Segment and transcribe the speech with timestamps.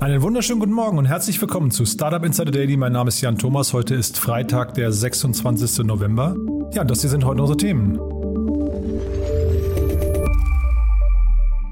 [0.00, 2.76] Einen wunderschönen guten Morgen und herzlich willkommen zu Startup Insider Daily.
[2.76, 3.72] Mein Name ist Jan Thomas.
[3.72, 5.84] Heute ist Freitag, der 26.
[5.84, 6.36] November.
[6.72, 7.98] Ja, das hier sind heute unsere Themen.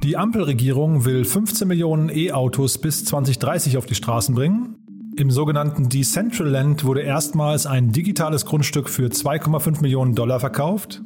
[0.02, 4.74] Die Ampelregierung will 15 Millionen E-Autos bis 2030 auf die Straßen bringen.
[5.16, 11.01] Im sogenannten Decentraland wurde erstmals ein digitales Grundstück für 2,5 Millionen Dollar verkauft.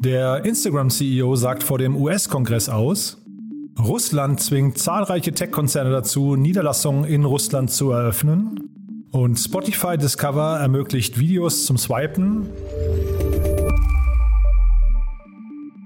[0.00, 3.22] Der Instagram-CEO sagt vor dem US-Kongress aus.
[3.78, 8.70] Russland zwingt zahlreiche Tech-Konzerne dazu, Niederlassungen in Russland zu eröffnen.
[9.10, 12.48] Und Spotify Discover ermöglicht Videos zum Swipen.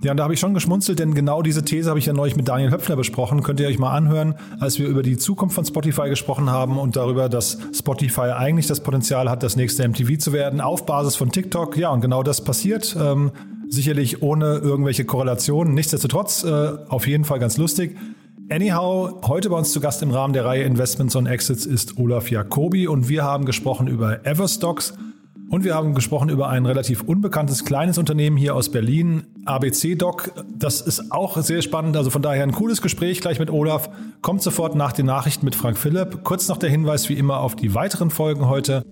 [0.03, 2.35] Ja, und da habe ich schon geschmunzelt, denn genau diese These habe ich ja neulich
[2.35, 3.43] mit Daniel Höpfner besprochen.
[3.43, 6.97] Könnt ihr euch mal anhören, als wir über die Zukunft von Spotify gesprochen haben und
[6.97, 11.31] darüber, dass Spotify eigentlich das Potenzial hat, das nächste MTV zu werden, auf Basis von
[11.31, 11.77] TikTok.
[11.77, 12.97] Ja, und genau das passiert.
[12.99, 13.31] Ähm,
[13.71, 15.75] Sicherlich ohne irgendwelche Korrelationen.
[15.75, 17.97] Nichtsdestotrotz äh, auf jeden Fall ganz lustig.
[18.51, 22.33] Anyhow, heute bei uns zu Gast im Rahmen der Reihe Investments on Exits ist Olaf
[22.33, 24.95] Jacobi und wir haben gesprochen über Everstocks
[25.51, 30.33] und wir haben gesprochen über ein relativ unbekanntes kleines Unternehmen hier aus Berlin, ABC Doc.
[30.53, 33.89] Das ist auch sehr spannend, also von daher ein cooles Gespräch gleich mit Olaf.
[34.21, 36.25] Kommt sofort nach den Nachrichten mit Frank Philipp.
[36.25, 38.85] Kurz noch der Hinweis wie immer auf die weiteren Folgen heute.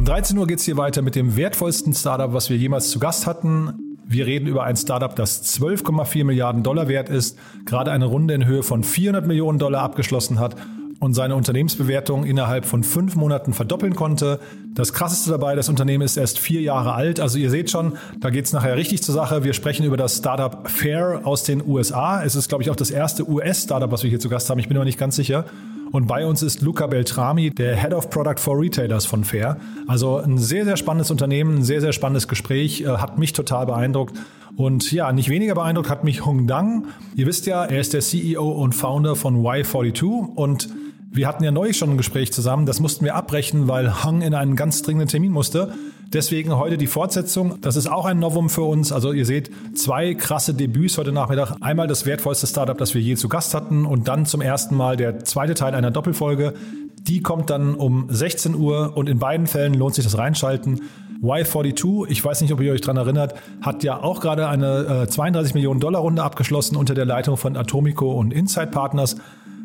[0.00, 2.98] Um 13 Uhr geht es hier weiter mit dem wertvollsten Startup, was wir jemals zu
[2.98, 3.98] Gast hatten.
[4.06, 8.46] Wir reden über ein Startup, das 12,4 Milliarden Dollar wert ist, gerade eine Runde in
[8.46, 10.56] Höhe von 400 Millionen Dollar abgeschlossen hat
[11.00, 14.38] und seine Unternehmensbewertung innerhalb von fünf Monaten verdoppeln konnte.
[14.74, 17.20] Das Krasseste dabei, das Unternehmen ist erst vier Jahre alt.
[17.20, 19.42] Also ihr seht schon, da geht es nachher richtig zur Sache.
[19.42, 22.22] Wir sprechen über das Startup Fair aus den USA.
[22.22, 24.58] Es ist, glaube ich, auch das erste US-Startup, was wir hier zu Gast haben.
[24.58, 25.46] Ich bin aber nicht ganz sicher.
[25.90, 29.56] Und bei uns ist Luca Beltrami, der Head of Product for Retailers von Fair.
[29.88, 33.66] Also ein sehr, sehr spannendes Unternehmen, ein sehr, sehr spannendes Gespräch, äh, hat mich total
[33.66, 34.16] beeindruckt.
[34.56, 36.88] Und ja, nicht weniger beeindruckt hat mich Hong Dang.
[37.16, 40.68] Ihr wisst ja, er ist der CEO und Founder von Y42 und
[41.12, 44.32] wir hatten ja neulich schon ein Gespräch zusammen, das mussten wir abbrechen, weil Hang in
[44.32, 45.72] einen ganz dringenden Termin musste.
[46.12, 47.60] Deswegen heute die Fortsetzung.
[47.60, 48.90] Das ist auch ein Novum für uns.
[48.90, 51.56] Also ihr seht zwei krasse Debüts heute Nachmittag.
[51.60, 54.96] Einmal das wertvollste Startup, das wir je zu Gast hatten und dann zum ersten Mal
[54.96, 56.54] der zweite Teil einer Doppelfolge.
[56.98, 60.80] Die kommt dann um 16 Uhr und in beiden Fällen lohnt sich das Reinschalten.
[61.22, 65.06] Y42, ich weiß nicht, ob ihr euch daran erinnert, hat ja auch gerade eine äh,
[65.06, 69.16] 32 Millionen Dollar Runde abgeschlossen unter der Leitung von Atomico und Inside Partners.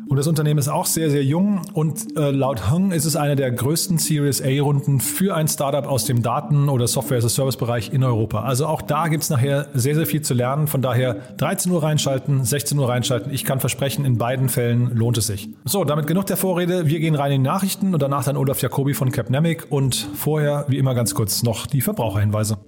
[0.08, 3.34] Und das Unternehmen ist auch sehr, sehr jung und äh, laut Hung ist es eine
[3.34, 8.42] der größten Series A-Runden für ein Startup aus dem Daten- oder Software-as-a-Service-Bereich in Europa.
[8.42, 10.68] Also auch da gibt's nachher sehr, sehr viel zu lernen.
[10.68, 13.32] Von daher 13 Uhr reinschalten, 16 Uhr reinschalten.
[13.32, 15.48] Ich kann versprechen, in beiden Fällen lohnt es sich.
[15.64, 16.86] So, damit genug der Vorrede.
[16.86, 20.66] Wir gehen rein in die Nachrichten und danach dann Olaf Jacobi von Capnemic und vorher,
[20.68, 22.58] wie immer ganz kurz, noch die Verbraucherhinweise.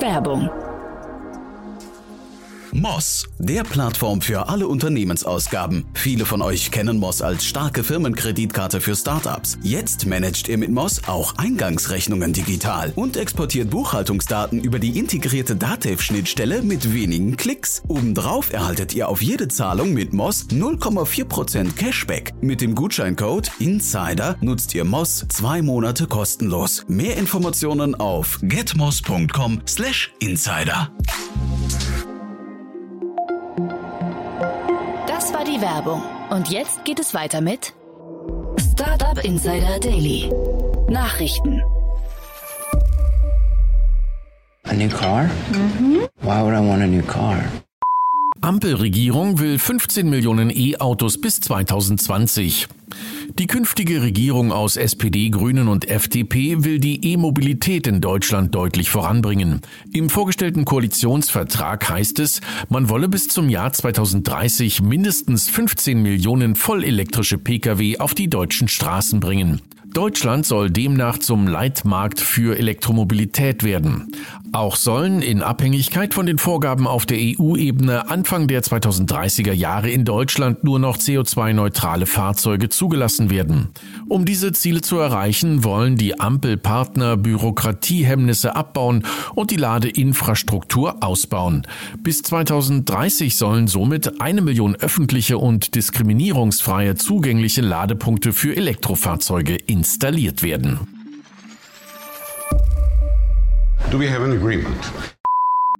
[0.00, 0.48] Werbung
[2.72, 5.86] Moss, der Plattform für alle Unternehmensausgaben.
[5.94, 9.58] Viele von euch kennen Moss als starke Firmenkreditkarte für Startups.
[9.62, 16.62] Jetzt managt ihr mit Moss auch Eingangsrechnungen digital und exportiert Buchhaltungsdaten über die integrierte Datev-Schnittstelle
[16.62, 17.82] mit wenigen Klicks.
[17.88, 22.34] Obendrauf erhaltet ihr auf jede Zahlung mit Moss 0,4% Cashback.
[22.40, 26.84] Mit dem Gutscheincode INSIDER nutzt ihr Moss zwei Monate kostenlos.
[26.88, 30.90] Mehr Informationen auf getmoss.com/insider.
[35.38, 36.02] war die Werbung.
[36.30, 37.72] Und jetzt geht es weiter mit
[38.72, 40.30] Startup Insider Daily.
[40.88, 41.62] Nachrichten.
[44.64, 45.30] A new car?
[46.22, 47.44] Why would I want a new car?
[48.40, 52.66] Ampelregierung will 15 Millionen E-Autos bis 2020.
[53.34, 59.60] Die künftige Regierung aus SPD, Grünen und FDP will die E-Mobilität in Deutschland deutlich voranbringen.
[59.92, 67.38] Im vorgestellten Koalitionsvertrag heißt es, man wolle bis zum Jahr 2030 mindestens 15 Millionen vollelektrische
[67.38, 69.60] Pkw auf die deutschen Straßen bringen.
[69.94, 74.12] Deutschland soll demnach zum Leitmarkt für Elektromobilität werden.
[74.52, 80.04] Auch sollen in Abhängigkeit von den Vorgaben auf der EU-Ebene Anfang der 2030er Jahre in
[80.04, 83.68] Deutschland nur noch CO2-neutrale Fahrzeuge zugelassen werden.
[84.08, 91.66] Um diese Ziele zu erreichen, wollen die Ampelpartner Bürokratiehemmnisse abbauen und die Ladeinfrastruktur ausbauen.
[92.02, 100.80] Bis 2030 sollen somit eine Million öffentliche und diskriminierungsfreie zugängliche Ladepunkte für Elektrofahrzeuge installiert werden.
[103.92, 104.92] Do we have an agreement?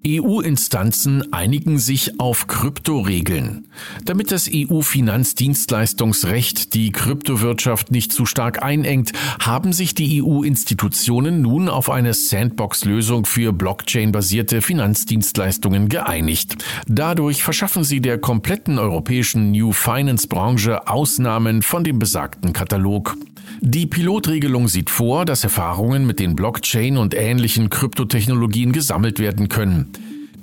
[0.07, 3.67] EU-Instanzen einigen sich auf Kryptoregeln.
[4.05, 9.11] Damit das EU-Finanzdienstleistungsrecht die Kryptowirtschaft nicht zu stark einengt,
[9.41, 16.65] haben sich die EU-Institutionen nun auf eine Sandbox-Lösung für Blockchain-basierte Finanzdienstleistungen geeinigt.
[16.87, 23.17] Dadurch verschaffen sie der kompletten europäischen New Finance-Branche Ausnahmen von dem besagten Katalog.
[23.61, 29.89] Die Pilotregelung sieht vor, dass Erfahrungen mit den Blockchain und ähnlichen Kryptotechnologien gesammelt werden können.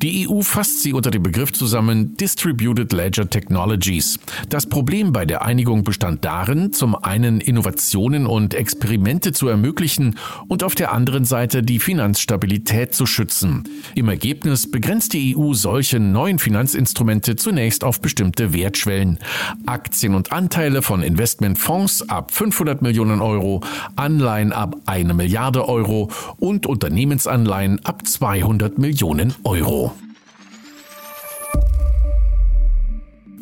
[0.02, 4.20] Die EU fasst sie unter dem Begriff zusammen Distributed Ledger Technologies.
[4.50, 10.18] Das Problem bei der Einigung bestand darin, zum einen Innovationen und Experimente zu ermöglichen
[10.50, 13.64] und auf der anderen Seite die Finanzstabilität zu schützen.
[13.96, 19.20] Im Ergebnis begrenzt die EU solche neuen Finanzinstrumente zunächst auf bestimmte Wertschwellen.
[19.66, 23.62] Aktien und Anteile von Investmentfonds ab 500 Millionen Euro,
[23.96, 29.95] Anleihen ab eine Milliarde Euro und Unternehmensanleihen ab 200 Millionen Euro.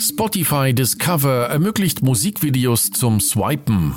[0.06, 3.96] Spotify Discover ermöglicht Musikvideos zum Swipen.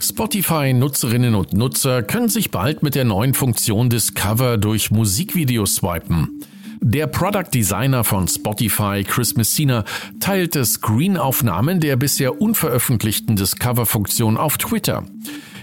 [0.00, 6.42] Spotify-Nutzerinnen und Nutzer können sich bald mit der neuen Funktion Discover durch Musikvideos swipen.
[6.80, 9.84] Der Product Designer von Spotify, Chris Messina,
[10.18, 15.04] teilte Screenaufnahmen der bisher unveröffentlichten Discover-Funktion auf Twitter.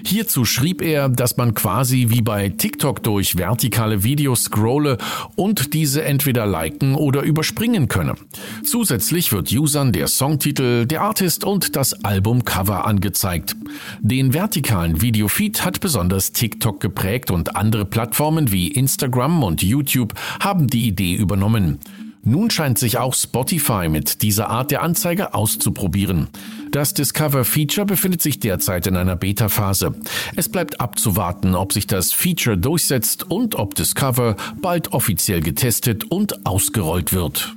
[0.03, 4.97] Hierzu schrieb er, dass man quasi wie bei TikTok durch vertikale Videos scrolle
[5.35, 8.15] und diese entweder liken oder überspringen könne.
[8.63, 13.55] Zusätzlich wird Usern der Songtitel, der Artist und das Albumcover angezeigt.
[14.01, 20.67] Den vertikalen Videofeed hat besonders TikTok geprägt und andere Plattformen wie Instagram und YouTube haben
[20.67, 21.79] die Idee übernommen.
[22.23, 26.27] Nun scheint sich auch Spotify mit dieser Art der Anzeige auszuprobieren.
[26.71, 29.95] Das Discover-Feature befindet sich derzeit in einer Beta-Phase.
[30.35, 36.45] Es bleibt abzuwarten, ob sich das Feature durchsetzt und ob Discover bald offiziell getestet und
[36.45, 37.55] ausgerollt wird.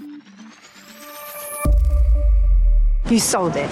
[3.10, 3.68] You sold it.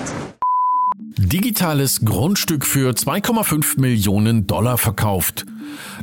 [1.16, 5.46] Digitales Grundstück für 2,5 Millionen Dollar verkauft.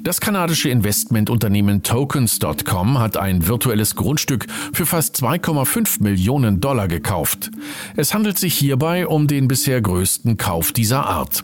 [0.03, 7.51] Das kanadische Investmentunternehmen Tokens.com hat ein virtuelles Grundstück für fast 2,5 Millionen Dollar gekauft.
[7.95, 11.43] Es handelt sich hierbei um den bisher größten Kauf dieser Art.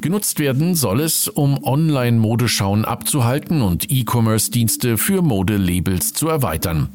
[0.00, 6.88] Genutzt werden soll es, um Online-Modeschauen abzuhalten und E-Commerce-Dienste für Modelabels zu erweitern.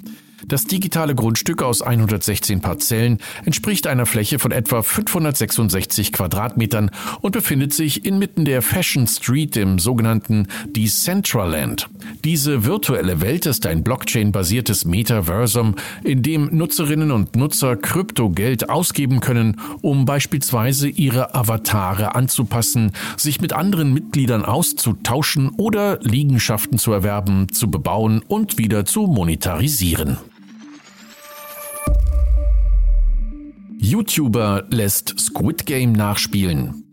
[0.47, 6.89] Das digitale Grundstück aus 116 Parzellen entspricht einer Fläche von etwa 566 Quadratmetern
[7.19, 11.89] und befindet sich inmitten der Fashion Street im sogenannten Decentraland.
[12.23, 19.59] Diese virtuelle Welt ist ein Blockchain-basiertes Metaversum, in dem Nutzerinnen und Nutzer Kryptogeld ausgeben können,
[19.81, 27.69] um beispielsweise ihre Avatare anzupassen, sich mit anderen Mitgliedern auszutauschen oder Liegenschaften zu erwerben, zu
[27.69, 30.17] bebauen und wieder zu monetarisieren.
[33.88, 36.84] YouTuber lässt Squid Game nachspielen.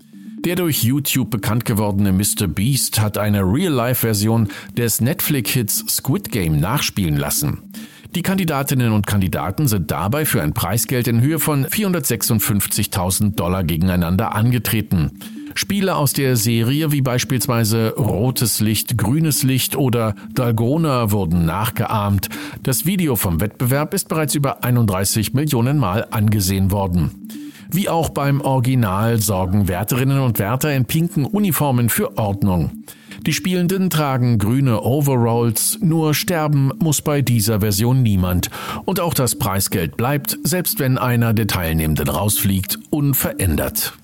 [0.45, 2.47] Der durch YouTube bekannt gewordene Mr.
[2.47, 7.73] Beast hat eine Real-Life-Version des Netflix-Hits Squid Game nachspielen lassen.
[8.15, 14.33] Die Kandidatinnen und Kandidaten sind dabei für ein Preisgeld in Höhe von 456.000 Dollar gegeneinander
[14.33, 15.19] angetreten.
[15.55, 22.29] Spiele aus der Serie wie beispielsweise Rotes Licht, Grünes Licht oder Dalgona wurden nachgeahmt.
[22.63, 27.29] Das Video vom Wettbewerb ist bereits über 31 Millionen Mal angesehen worden.
[27.71, 32.85] Wie auch beim Original sorgen Wärterinnen und Wärter in pinken Uniformen für Ordnung.
[33.27, 38.51] Die Spielenden tragen grüne Overalls, nur sterben muss bei dieser Version niemand.
[38.85, 43.95] Und auch das Preisgeld bleibt, selbst wenn einer der Teilnehmenden rausfliegt, unverändert.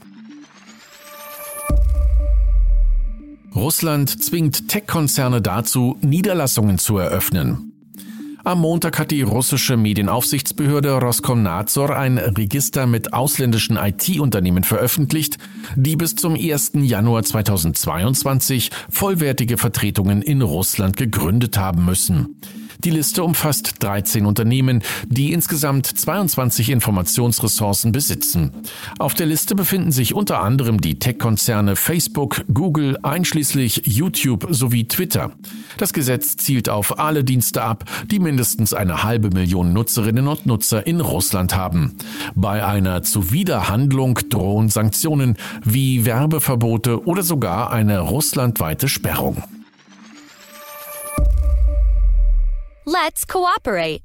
[3.54, 7.72] Russland zwingt Tech-Konzerne dazu, Niederlassungen zu eröffnen.
[8.42, 15.36] Am Montag hat die russische Medienaufsichtsbehörde Roskomnadzor ein Register mit ausländischen IT-Unternehmen veröffentlicht,
[15.76, 16.72] die bis zum 1.
[16.74, 22.40] Januar 2022 vollwertige Vertretungen in Russland gegründet haben müssen.
[22.84, 28.52] Die Liste umfasst 13 Unternehmen, die insgesamt 22 Informationsressourcen besitzen.
[28.98, 35.32] Auf der Liste befinden sich unter anderem die Tech-Konzerne Facebook, Google, einschließlich YouTube sowie Twitter.
[35.76, 40.86] Das Gesetz zielt auf alle Dienste ab, die mindestens eine halbe Million Nutzerinnen und Nutzer
[40.86, 41.96] in Russland haben.
[42.34, 49.42] Bei einer Zuwiderhandlung drohen Sanktionen wie Werbeverbote oder sogar eine russlandweite Sperrung.
[52.92, 54.00] Let's cooperate.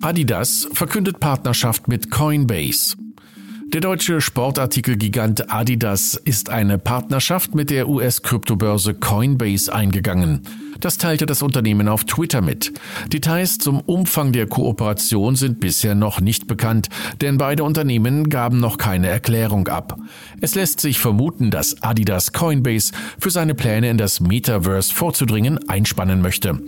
[0.00, 2.96] Adidas verkündet Partnerschaft mit Coinbase.
[3.72, 10.42] Der deutsche Sportartikelgigant Adidas ist eine Partnerschaft mit der US-Kryptobörse Coinbase eingegangen.
[10.80, 12.72] Das teilte das Unternehmen auf Twitter mit.
[13.12, 16.88] Details zum Umfang der Kooperation sind bisher noch nicht bekannt,
[17.20, 19.96] denn beide Unternehmen gaben noch keine Erklärung ab.
[20.40, 26.20] Es lässt sich vermuten, dass Adidas Coinbase für seine Pläne in das Metaverse vorzudringen einspannen
[26.20, 26.60] möchte.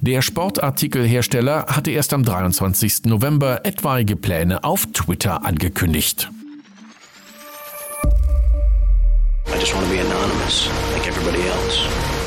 [0.00, 3.04] Der Sportartikelhersteller hatte erst am 23.
[3.06, 6.30] November etwaige Pläne auf Twitter angekündigt.
[9.48, 12.25] I just want to be anonymous, like everybody else.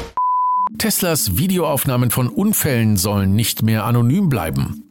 [0.80, 4.86] Teslas Videoaufnahmen von Unfällen sollen nicht mehr anonym bleiben.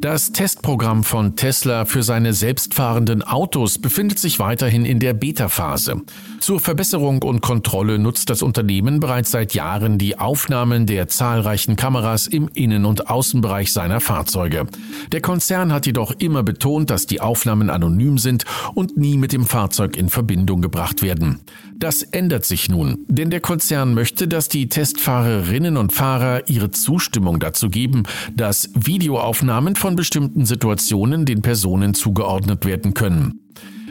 [0.00, 6.02] Das Testprogramm von Tesla für seine selbstfahrenden Autos befindet sich weiterhin in der Beta-Phase.
[6.38, 12.28] Zur Verbesserung und Kontrolle nutzt das Unternehmen bereits seit Jahren die Aufnahmen der zahlreichen Kameras
[12.28, 14.68] im Innen- und Außenbereich seiner Fahrzeuge.
[15.10, 19.46] Der Konzern hat jedoch immer betont, dass die Aufnahmen anonym sind und nie mit dem
[19.46, 21.40] Fahrzeug in Verbindung gebracht werden.
[21.76, 27.38] Das ändert sich nun, denn der Konzern möchte, dass die Testfahrerinnen und Fahrer ihre Zustimmung
[27.38, 28.02] dazu geben,
[28.34, 33.40] dass Videoaufnahmen von bestimmten Situationen den Personen zugeordnet werden können.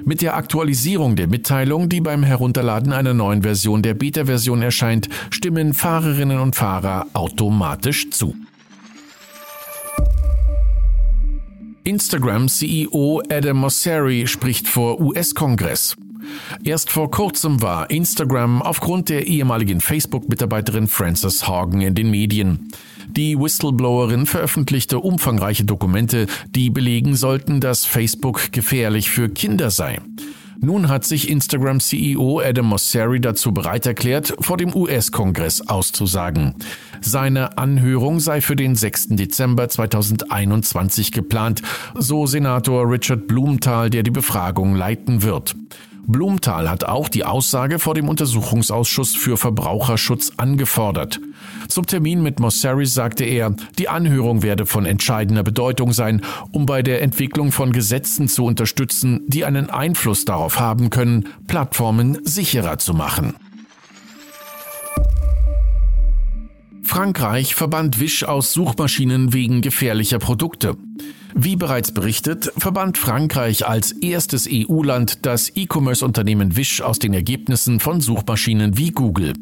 [0.06, 5.74] Mit der Aktualisierung der Mitteilung, die beim Herunterladen einer neuen Version der Beta-Version erscheint, stimmen
[5.74, 8.34] Fahrerinnen und Fahrer automatisch zu.
[11.84, 15.96] Instagram-CEO Adam Mosseri spricht vor US-Kongress.
[16.64, 22.70] Erst vor kurzem war Instagram aufgrund der ehemaligen Facebook-Mitarbeiterin Frances Hagen in den Medien.
[23.10, 30.00] Die Whistleblowerin veröffentlichte umfangreiche Dokumente, die belegen sollten, dass Facebook gefährlich für Kinder sei.
[30.60, 36.56] Nun hat sich Instagram-CEO Adam Mosseri dazu bereit erklärt, vor dem US-Kongress auszusagen.
[37.00, 39.10] Seine Anhörung sei für den 6.
[39.10, 41.62] Dezember 2021 geplant,
[41.94, 45.56] so Senator Richard Blumenthal, der die Befragung leiten wird.
[46.10, 51.20] Blumenthal hat auch die Aussage vor dem Untersuchungsausschuss für Verbraucherschutz angefordert.
[51.68, 56.22] Zum Termin mit Mosseri sagte er, die Anhörung werde von entscheidender Bedeutung sein,
[56.52, 62.20] um bei der Entwicklung von Gesetzen zu unterstützen, die einen Einfluss darauf haben können, Plattformen
[62.24, 63.36] sicherer zu machen.
[66.84, 70.78] Frankreich verbannt Wisch aus Suchmaschinen wegen gefährlicher Produkte.
[71.40, 78.02] Wie bereits berichtet, verbannt Frankreich als erstes EU-Land das E-Commerce-Unternehmen Wish aus den Ergebnissen von
[78.02, 79.34] Suchmaschinen wie Google.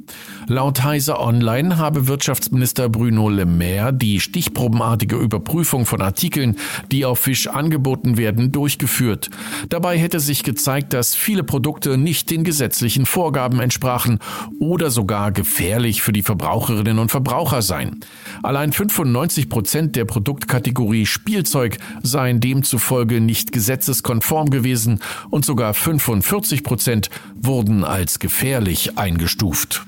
[0.48, 6.58] Laut Heise Online habe Wirtschaftsminister Bruno Le Maire die stichprobenartige Überprüfung von Artikeln,
[6.92, 9.30] die auf Wish angeboten werden, durchgeführt.
[9.70, 14.20] Dabei hätte sich gezeigt, dass viele Produkte nicht den gesetzlichen Vorgaben entsprachen
[14.60, 18.02] oder sogar gefährlich für die Verbraucherinnen und Verbraucher seien.
[18.44, 25.00] Allein 95 Prozent der Produktkategorie Spielzeug seien demzufolge nicht gesetzeskonform gewesen
[25.30, 29.86] und sogar 45 Prozent wurden als gefährlich eingestuft.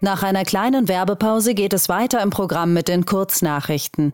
[0.00, 4.12] Nach einer kleinen Werbepause geht es weiter im Programm mit den Kurznachrichten.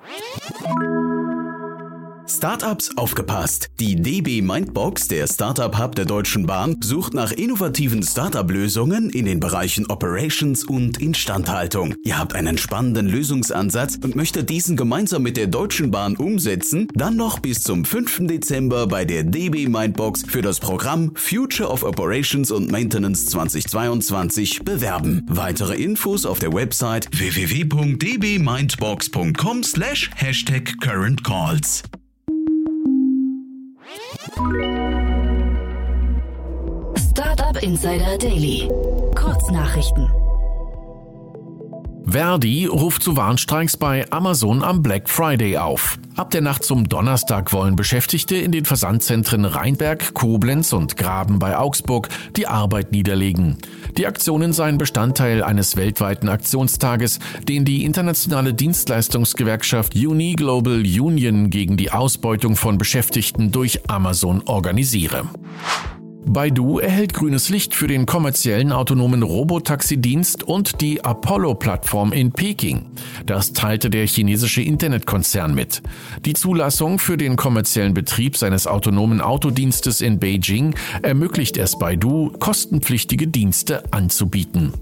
[2.36, 3.68] Startups aufgepasst!
[3.78, 9.38] Die DB Mindbox, der Startup Hub der Deutschen Bahn, sucht nach innovativen Startup-Lösungen in den
[9.38, 11.94] Bereichen Operations und Instandhaltung.
[12.02, 16.88] Ihr habt einen spannenden Lösungsansatz und möchtet diesen gemeinsam mit der Deutschen Bahn umsetzen?
[16.94, 18.26] Dann noch bis zum 5.
[18.26, 25.26] Dezember bei der DB Mindbox für das Programm Future of Operations und Maintenance 2022 bewerben.
[25.28, 31.82] Weitere Infos auf der Website www.dbmindbox.com slash Hashtag Current Calls.
[36.96, 38.70] Startup Insider Daily.
[39.14, 40.08] Kurznachrichten.
[42.04, 45.98] Verdi ruft zu Warnstreiks bei Amazon am Black Friday auf.
[46.16, 51.56] Ab der Nacht zum Donnerstag wollen Beschäftigte in den Versandzentren Rheinberg, Koblenz und Graben bei
[51.56, 53.56] Augsburg die Arbeit niederlegen.
[53.96, 57.18] Die Aktionen seien Bestandteil eines weltweiten Aktionstages,
[57.48, 65.24] den die internationale Dienstleistungsgewerkschaft Uni Global Union gegen die Ausbeutung von Beschäftigten durch Amazon organisiere.
[66.24, 72.86] Baidu erhält grünes Licht für den kommerziellen autonomen Robotaxi-Dienst und die Apollo-Plattform in Peking.
[73.26, 75.82] Das teilte der chinesische Internetkonzern mit.
[76.24, 83.26] Die Zulassung für den kommerziellen Betrieb seines autonomen Autodienstes in Beijing ermöglicht es Baidu, kostenpflichtige
[83.26, 84.72] Dienste anzubieten.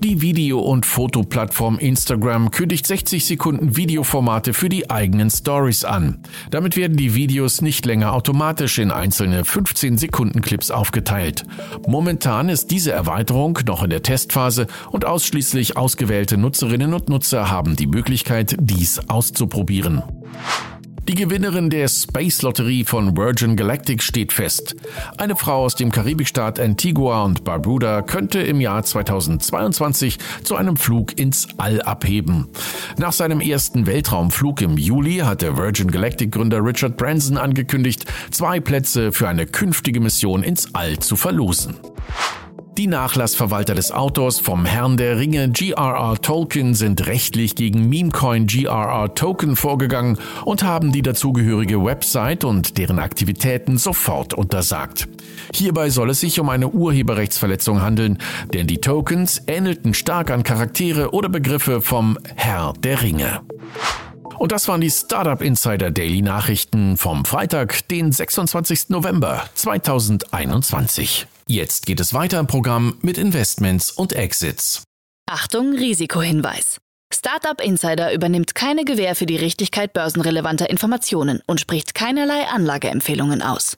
[0.00, 6.22] Die Video- und Fotoplattform Instagram kündigt 60 Sekunden Videoformate für die eigenen Stories an.
[6.50, 11.44] Damit werden die Videos nicht länger automatisch in einzelne 15 Sekunden Clips aufgeteilt.
[11.88, 17.74] Momentan ist diese Erweiterung noch in der Testphase und ausschließlich ausgewählte Nutzerinnen und Nutzer haben
[17.74, 20.02] die Möglichkeit, dies auszuprobieren.
[21.08, 24.74] Die Gewinnerin der Space Lotterie von Virgin Galactic steht fest.
[25.16, 31.16] Eine Frau aus dem Karibikstaat Antigua und Barbuda könnte im Jahr 2022 zu einem Flug
[31.16, 32.48] ins All abheben.
[32.98, 39.12] Nach seinem ersten Weltraumflug im Juli hatte Virgin Galactic Gründer Richard Branson angekündigt, zwei Plätze
[39.12, 41.76] für eine künftige Mission ins All zu verlosen.
[42.76, 46.20] Die Nachlassverwalter des Autors vom Herrn der Ringe G.R.R.
[46.20, 49.14] Tolkien sind rechtlich gegen Memecoin G.R.R.
[49.14, 55.08] Token vorgegangen und haben die dazugehörige Website und deren Aktivitäten sofort untersagt.
[55.54, 58.18] Hierbei soll es sich um eine Urheberrechtsverletzung handeln,
[58.52, 63.40] denn die Tokens ähnelten stark an Charaktere oder Begriffe vom Herr der Ringe.
[64.38, 68.90] Und das waren die Startup Insider Daily Nachrichten vom Freitag, den 26.
[68.90, 71.26] November 2021.
[71.48, 74.82] Jetzt geht es weiter im Programm mit Investments und Exits.
[75.28, 76.78] Achtung, Risikohinweis.
[77.12, 83.76] Startup Insider übernimmt keine Gewähr für die Richtigkeit börsenrelevanter Informationen und spricht keinerlei Anlageempfehlungen aus.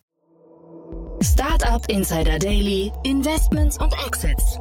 [1.20, 4.58] Startup Insider Daily, Investments und Exits.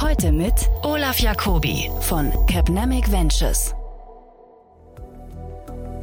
[0.00, 3.74] Heute mit Olaf Jacobi von Capnamic Ventures.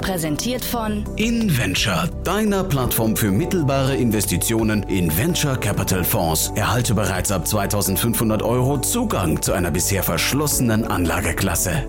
[0.01, 6.51] Präsentiert von InVenture, deiner Plattform für mittelbare Investitionen in Venture Capital Fonds.
[6.55, 11.84] Erhalte bereits ab 2500 Euro Zugang zu einer bisher verschlossenen Anlageklasse.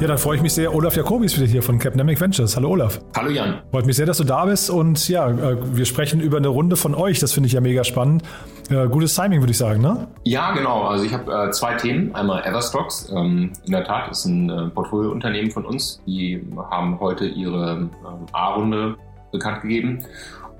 [0.00, 0.74] Ja, dann freue ich mich sehr.
[0.74, 2.56] Olaf Jacobi ist wieder hier von Capnamic Ventures.
[2.56, 3.02] Hallo Olaf.
[3.14, 3.60] Hallo Jan.
[3.70, 6.76] Freut mich sehr, dass du da bist und ja, äh, wir sprechen über eine Runde
[6.76, 7.18] von euch.
[7.18, 8.22] Das finde ich ja mega spannend.
[8.70, 10.08] Äh, gutes Timing, würde ich sagen, ne?
[10.24, 10.84] Ja, genau.
[10.84, 12.14] Also ich habe äh, zwei Themen.
[12.14, 13.12] Einmal Everstocks.
[13.14, 16.00] Ähm, in der Tat ist ein äh, Portfoliounternehmen von uns.
[16.06, 17.90] Die haben heute ihre ähm,
[18.32, 18.96] A-Runde
[19.32, 19.98] bekannt gegeben.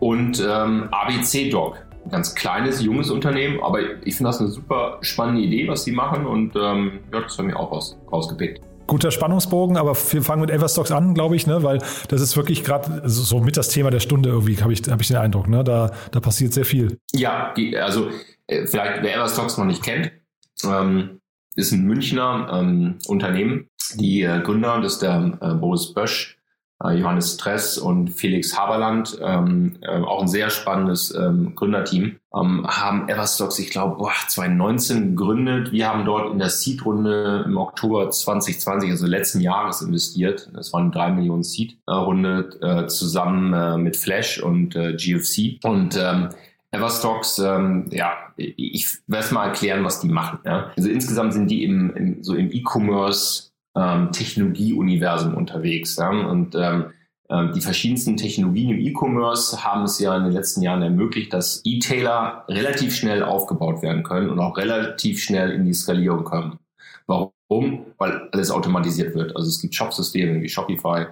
[0.00, 1.78] Und ähm, ABC Doc.
[2.04, 5.92] Ein ganz kleines, junges Unternehmen, aber ich finde das eine super spannende Idee, was sie
[5.92, 10.40] machen und ähm, ja, das haben wir auch raus, rausgepickt guter Spannungsbogen, aber wir fangen
[10.40, 11.62] mit Everstocks an, glaube ich, ne?
[11.62, 11.78] weil
[12.08, 15.06] das ist wirklich gerade so mit das Thema der Stunde irgendwie, habe ich, hab ich
[15.06, 15.48] den Eindruck.
[15.48, 15.62] Ne?
[15.62, 16.98] Da, da passiert sehr viel.
[17.12, 18.10] Ja, also
[18.48, 20.10] äh, vielleicht wer Everstocks noch nicht kennt,
[20.64, 21.20] ähm,
[21.54, 23.68] ist ein Münchner ähm, Unternehmen.
[23.94, 26.39] Die äh, Gründer, das ist der äh, Boris Bösch,
[26.82, 33.08] Johannes Stress und Felix Haberland, ähm, äh, auch ein sehr spannendes ähm, Gründerteam, ähm, haben
[33.08, 35.72] Everstocks, ich glaube, 2019 gegründet.
[35.72, 40.50] Wir haben dort in der Seed-Runde im Oktober 2020, also letzten Jahres, investiert.
[40.54, 45.62] Das war eine 3 Millionen Seed-Runde äh, zusammen äh, mit Flash und äh, GFC.
[45.62, 46.30] Und ähm,
[46.72, 50.38] Everstocks, ähm, ja, ich werde es mal erklären, was die machen.
[50.46, 50.70] Ja.
[50.76, 55.96] Also insgesamt sind die im, im so im E-Commerce ähm, Technologieuniversum unterwegs.
[55.96, 56.10] Ja?
[56.10, 56.92] Und ähm,
[57.30, 61.62] ähm, die verschiedensten Technologien im E-Commerce haben es ja in den letzten Jahren ermöglicht, dass
[61.64, 66.58] E-Tailer relativ schnell aufgebaut werden können und auch relativ schnell in die Skalierung kommen.
[67.06, 67.86] Warum?
[67.98, 69.36] Weil alles automatisiert wird.
[69.36, 71.06] Also es gibt Shopsysteme wie Shopify,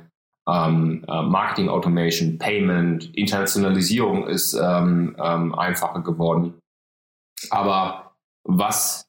[0.48, 6.54] ähm, äh, Marketing Automation, Payment, Internationalisierung ist ähm, ähm, einfacher geworden.
[7.50, 9.07] Aber was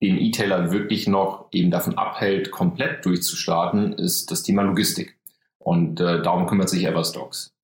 [0.00, 5.18] den E-Tailer wirklich noch eben davon abhält, komplett durchzustarten, ist das Thema Logistik.
[5.58, 7.54] Und äh, darum kümmert sich Everstocks.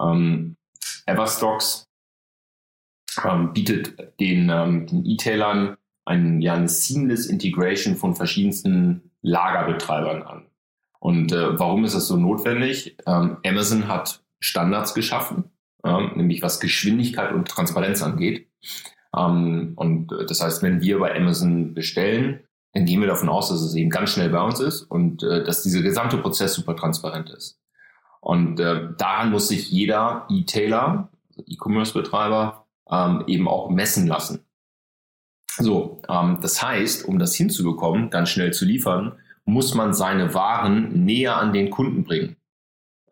[0.00, 0.56] Ähm,
[1.06, 1.88] Everstocks
[3.24, 10.46] ähm, bietet den, ähm, E-Tailern ein, ja, eine seamless Integration von verschiedensten Lagerbetreibern an.
[11.00, 12.96] Und äh, warum ist das so notwendig?
[13.06, 15.50] Ähm, Amazon hat Standards geschaffen,
[15.82, 18.48] äh, nämlich was Geschwindigkeit und Transparenz angeht.
[19.16, 22.40] Ähm, und das heißt, wenn wir bei Amazon bestellen,
[22.74, 25.44] dann gehen wir davon aus, dass es eben ganz schnell bei uns ist und äh,
[25.44, 27.60] dass dieser gesamte Prozess super transparent ist.
[28.20, 31.08] Und äh, daran muss sich jeder E-Tailer,
[31.46, 34.44] E-Commerce-Betreiber, ähm, eben auch messen lassen.
[35.56, 39.12] So, ähm, das heißt, um das hinzubekommen, ganz schnell zu liefern,
[39.44, 42.36] muss man seine Waren näher an den Kunden bringen.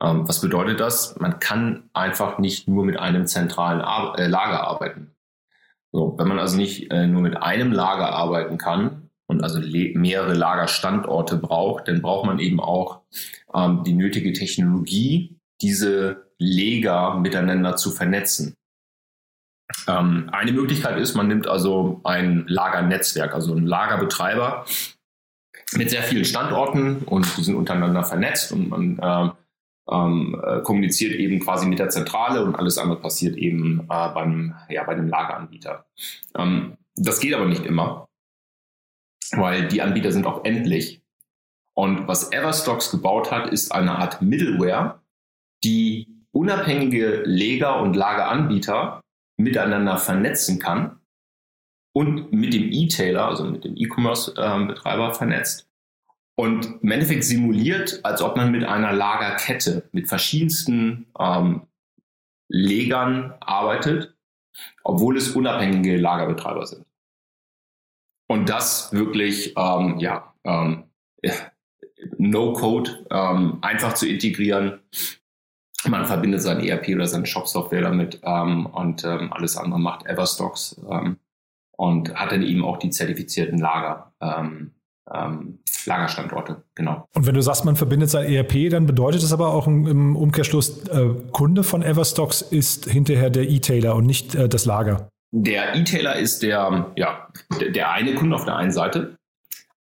[0.04, 1.14] Was bedeutet das?
[1.20, 3.80] Man kann einfach nicht nur mit einem zentralen
[4.16, 5.12] äh, Lager arbeiten.
[5.92, 10.32] So, wenn man also nicht äh, nur mit einem Lager arbeiten kann und also mehrere
[10.34, 13.02] Lagerstandorte braucht, dann braucht man eben auch
[13.54, 18.56] ähm, die nötige Technologie, diese Lager miteinander zu vernetzen.
[19.86, 24.64] Ähm, eine Möglichkeit ist, man nimmt also ein Lagernetzwerk, also einen Lagerbetreiber
[25.74, 29.30] mit sehr vielen Standorten und die sind untereinander vernetzt und man äh,
[29.92, 34.54] ähm, äh, kommuniziert eben quasi mit der Zentrale und alles andere passiert eben äh, beim,
[34.68, 35.86] ja, bei dem Lageranbieter.
[36.36, 38.06] Ähm, das geht aber nicht immer,
[39.32, 41.02] weil die Anbieter sind auch endlich.
[41.74, 45.00] Und was Everstocks gebaut hat, ist eine Art Middleware,
[45.64, 49.00] die unabhängige Leger und Lageranbieter
[49.38, 51.00] miteinander vernetzen kann
[51.94, 55.68] und mit dem E-Tailer, also mit dem E-Commerce-Betreiber ähm, vernetzt.
[56.34, 61.62] Und im Endeffekt simuliert, als ob man mit einer Lagerkette mit verschiedensten ähm,
[62.48, 64.14] Legern arbeitet,
[64.82, 66.86] obwohl es unabhängige Lagerbetreiber sind.
[68.28, 70.84] Und das wirklich, ähm, ja, ähm,
[72.18, 74.80] No-Code, ähm, einfach zu integrieren.
[75.86, 80.80] Man verbindet sein ERP oder seine Shop-Software damit ähm, und ähm, alles andere macht Everstocks
[80.90, 81.18] ähm,
[81.72, 84.12] und hat dann eben auch die zertifizierten Lager.
[85.14, 87.08] Ähm, Lagerstandorte, genau.
[87.14, 90.86] Und wenn du sagst, man verbindet sein ERP, dann bedeutet das aber auch im Umkehrschluss,
[90.88, 95.08] äh, Kunde von Everstocks ist hinterher der E-Tailer und nicht äh, das Lager.
[95.34, 97.28] Der E-Tailer ist der, ja,
[97.60, 99.16] der, der, eine Kunde auf der einen Seite,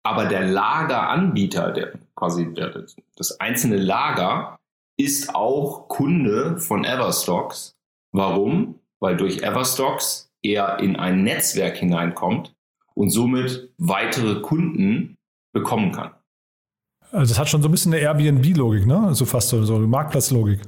[0.04, 4.58] aber der Lageranbieter, der quasi der, das einzelne Lager,
[4.98, 7.76] ist auch Kunde von Everstocks.
[8.12, 8.80] Warum?
[9.00, 12.53] Weil durch Everstocks er in ein Netzwerk hineinkommt
[12.96, 15.18] und somit weitere Kunden
[15.54, 16.12] bekommen kann.
[17.12, 19.14] Also das hat schon so ein bisschen eine Airbnb-Logik, ne?
[19.14, 20.62] So fast so, so eine Marktplatzlogik.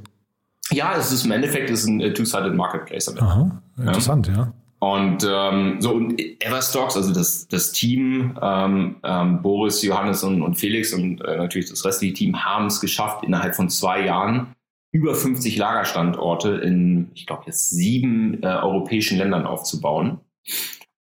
[0.72, 3.16] Ja, es ist im Endeffekt ist ein Two-Sided Marketplace.
[3.18, 4.34] Aha, interessant, ja.
[4.34, 4.54] ja.
[4.80, 10.56] Und ähm, so und Everstocks, also das, das Team, ähm, ähm, Boris, Johannes und, und
[10.56, 14.54] Felix und äh, natürlich das restliche Team haben es geschafft, innerhalb von zwei Jahren
[14.92, 20.20] über 50 Lagerstandorte in, ich glaube, jetzt sieben äh, europäischen Ländern aufzubauen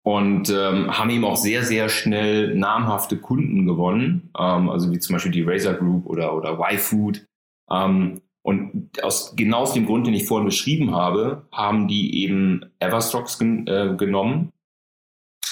[0.03, 5.15] und ähm, haben eben auch sehr, sehr schnell namhafte Kunden gewonnen, ähm, also wie zum
[5.15, 7.25] Beispiel die Razer Group oder, oder Y-Food.
[7.71, 12.65] Ähm, und aus, genau aus dem Grund, den ich vorhin beschrieben habe, haben die eben
[12.79, 14.51] Everstocks gen, äh, genommen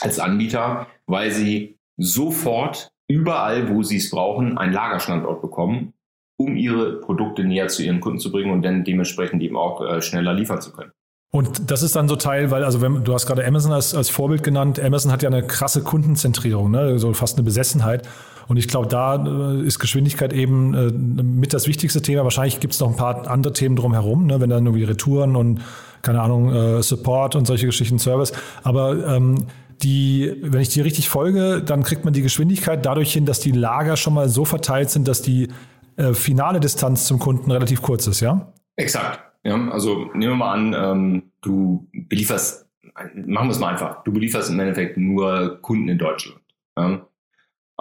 [0.02, 5.94] als Anbieter, weil sie sofort überall, wo sie es brauchen, einen Lagerstandort bekommen,
[6.38, 10.02] um ihre Produkte näher zu ihren Kunden zu bringen und dann dementsprechend eben auch äh,
[10.02, 10.92] schneller liefern zu können.
[11.34, 14.10] Und das ist dann so Teil, weil, also wenn, du hast gerade Amazon als, als
[14.10, 17.00] Vorbild genannt, Amazon hat ja eine krasse Kundenzentrierung, ne?
[17.00, 18.08] so fast eine Besessenheit.
[18.50, 22.26] Und ich glaube, da äh, ist Geschwindigkeit eben äh, mit das wichtigste Thema.
[22.26, 24.42] Wahrscheinlich gibt es noch ein paar andere Themen drumherum, ne?
[24.42, 25.62] wenn dann irgendwie Retouren und
[26.02, 28.34] keine Ahnung, äh, Support und solche Geschichten, Service.
[28.64, 29.46] Aber ähm,
[29.84, 33.52] die, wenn ich die richtig folge, dann kriegt man die Geschwindigkeit dadurch hin, dass die
[33.52, 35.48] Lager schon mal so verteilt sind, dass die
[35.96, 38.52] äh, finale Distanz zum Kunden relativ kurz ist, ja?
[38.76, 39.31] Exakt.
[39.44, 44.12] Ja, also nehmen wir mal an, ähm, du belieferst, machen wir es mal einfach, du
[44.12, 46.42] belieferst im Endeffekt nur Kunden in Deutschland.
[46.78, 47.08] Ja?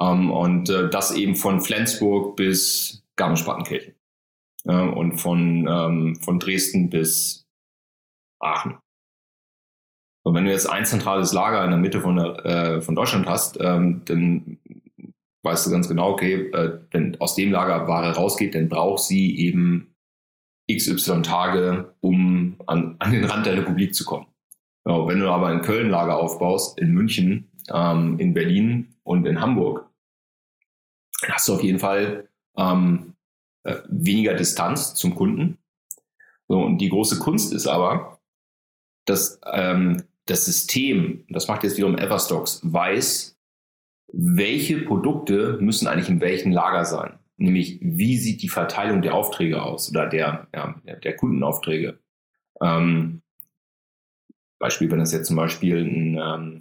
[0.01, 3.94] Ähm, und äh, das eben von Flensburg bis Garmisch-Partenkirchen.
[4.64, 4.85] Ja?
[4.85, 7.46] Und von, ähm, von Dresden bis
[8.38, 8.79] Aachen.
[10.23, 13.27] Und wenn du jetzt ein zentrales Lager in der Mitte von, der, äh, von Deutschland
[13.27, 14.59] hast, ähm, dann
[15.42, 19.38] weißt du ganz genau, okay, äh, wenn aus dem Lager Ware rausgeht, dann braucht sie
[19.38, 19.89] eben
[20.76, 24.26] XY Tage, um an, an den Rand der Republik zu kommen.
[24.87, 29.88] Ja, wenn du aber ein Köln-Lager aufbaust, in München, ähm, in Berlin und in Hamburg,
[31.28, 33.14] hast du auf jeden Fall ähm,
[33.64, 35.59] äh, weniger Distanz zum Kunden.
[36.48, 38.20] So, und die große Kunst ist aber,
[39.04, 43.38] dass ähm, das System, das macht jetzt wiederum Everstocks, weiß,
[44.12, 49.62] welche Produkte müssen eigentlich in welchem Lager sein nämlich wie sieht die Verteilung der Aufträge
[49.62, 51.98] aus oder der, ja, der Kundenaufträge.
[52.61, 53.22] Ähm,
[54.59, 56.61] Beispiel, wenn das jetzt zum Beispiel ein, ähm,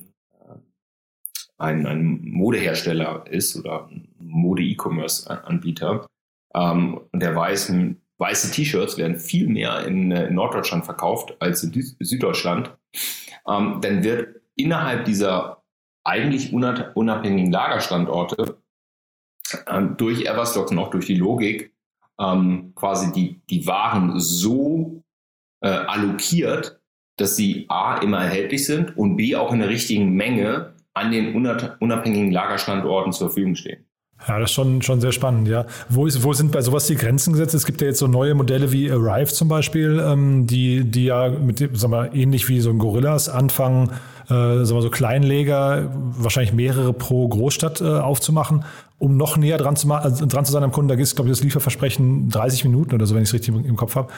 [1.57, 3.89] ein, ein Modehersteller ist oder
[4.19, 6.07] Mode-E-Commerce-Anbieter
[6.55, 7.73] ähm, und der weiß,
[8.17, 12.73] weiße T-Shirts werden viel mehr in, in, Norddeutschland verkauft als in Süddeutschland,
[13.47, 15.61] ähm, dann wird innerhalb dieser
[16.05, 18.57] eigentlich unabhängigen Lagerstandorte
[19.67, 21.73] ähm, durch Everstocks und auch durch die Logik
[22.19, 25.01] ähm, quasi die, die Waren so
[25.61, 26.79] äh, allokiert,
[27.17, 31.35] dass sie A immer erhältlich sind und B auch in der richtigen Menge an den
[31.35, 33.85] unabhängigen Lagerstandorten zur Verfügung stehen.
[34.27, 35.65] Ja, das ist schon, schon sehr spannend, ja.
[35.87, 37.53] Wo, ist, wo sind bei sowas die Grenzen gesetzt?
[37.53, 41.29] Es gibt ja jetzt so neue Modelle wie Arrive zum Beispiel, ähm, die, die ja
[41.29, 43.91] mit, sagen wir, ähnlich wie so ein Gorillas anfangen,
[44.25, 48.65] äh, sagen wir so Kleinleger, wahrscheinlich mehrere pro Großstadt äh, aufzumachen,
[48.99, 50.89] um noch näher dran zu, also dran zu sein am Kunden.
[50.89, 53.55] Da gibt es, glaube ich, das Lieferversprechen 30 Minuten oder so, wenn ich es richtig
[53.55, 54.11] im, Kopf habe.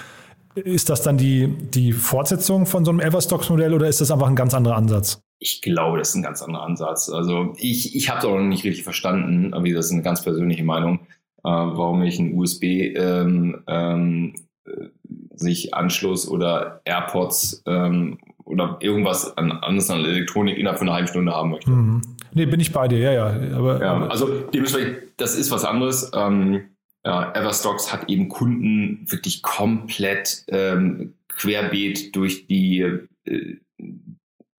[0.56, 4.36] ist das dann die, die Fortsetzung von so einem Everstocks-Modell oder ist das einfach ein
[4.36, 5.22] ganz anderer Ansatz?
[5.40, 7.10] Ich glaube, das ist ein ganz anderer Ansatz.
[7.10, 10.24] Also ich, ich habe es auch noch nicht richtig verstanden, aber das ist eine ganz
[10.24, 11.00] persönliche Meinung,
[11.44, 12.64] äh, warum ich ein USB
[12.96, 14.36] ähm, ähm,
[15.34, 21.08] sich Anschluss oder AirPods ähm, oder irgendwas an, anderes an Elektronik innerhalb von einer halben
[21.08, 21.72] Stunde haben möchte.
[21.72, 22.02] Mhm.
[22.34, 23.58] Nee, bin ich bei dir, ja, ja.
[23.58, 26.12] Aber, ja also dementsprechend, das ist was anderes.
[26.14, 26.62] Ähm,
[27.06, 32.82] ja, Everstocks hat eben Kunden wirklich komplett ähm, querbeet durch die
[33.26, 33.58] äh,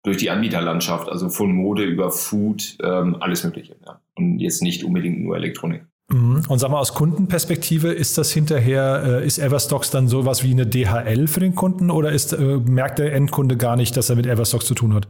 [0.05, 3.77] durch die Anbieterlandschaft, also von Mode über Food, ähm, alles Mögliche.
[3.87, 4.01] Ja.
[4.17, 5.85] Und jetzt nicht unbedingt nur Elektronik.
[6.13, 6.43] Mhm.
[6.49, 10.67] Und sag mal, aus Kundenperspektive, ist das hinterher, äh, ist Everstocks dann sowas wie eine
[10.67, 14.27] DHL für den Kunden oder ist, äh, merkt der Endkunde gar nicht, dass er mit
[14.27, 15.07] Everstocks zu tun hat?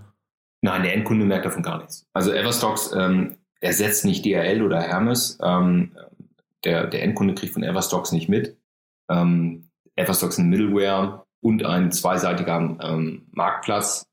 [0.62, 2.06] Nein, der Endkunde merkt davon gar nichts.
[2.12, 5.38] Also Everstocks ähm, ersetzt nicht DHL oder Hermes.
[5.42, 5.96] Ähm,
[6.64, 8.56] der, der Endkunde kriegt von Everstocks nicht mit.
[9.10, 14.04] Ähm, Everstocks ein Middleware und ein zweiseitiger ähm, Marktplatz,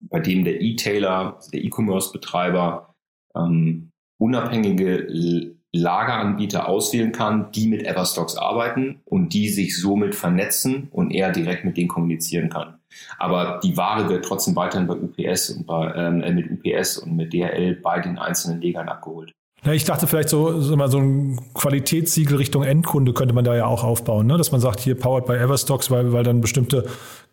[0.00, 2.94] bei dem der E-Tailer, der E-Commerce-Betreiber,
[3.34, 11.10] ähm, unabhängige Lageranbieter auswählen kann, die mit Everstocks arbeiten und die sich somit vernetzen und
[11.10, 12.74] er direkt mit denen kommunizieren kann.
[13.18, 17.16] Aber die Ware wird trotzdem weiterhin bei UPS und bei, ähm, äh, mit UPS und
[17.16, 19.32] mit DHL bei den einzelnen Legern abgeholt.
[19.64, 23.56] Ja, ich dachte vielleicht so, so, mal so ein Qualitätssiegel Richtung Endkunde könnte man da
[23.56, 24.36] ja auch aufbauen, ne?
[24.36, 26.84] dass man sagt, hier powered by Everstocks, weil, weil dann bestimmte,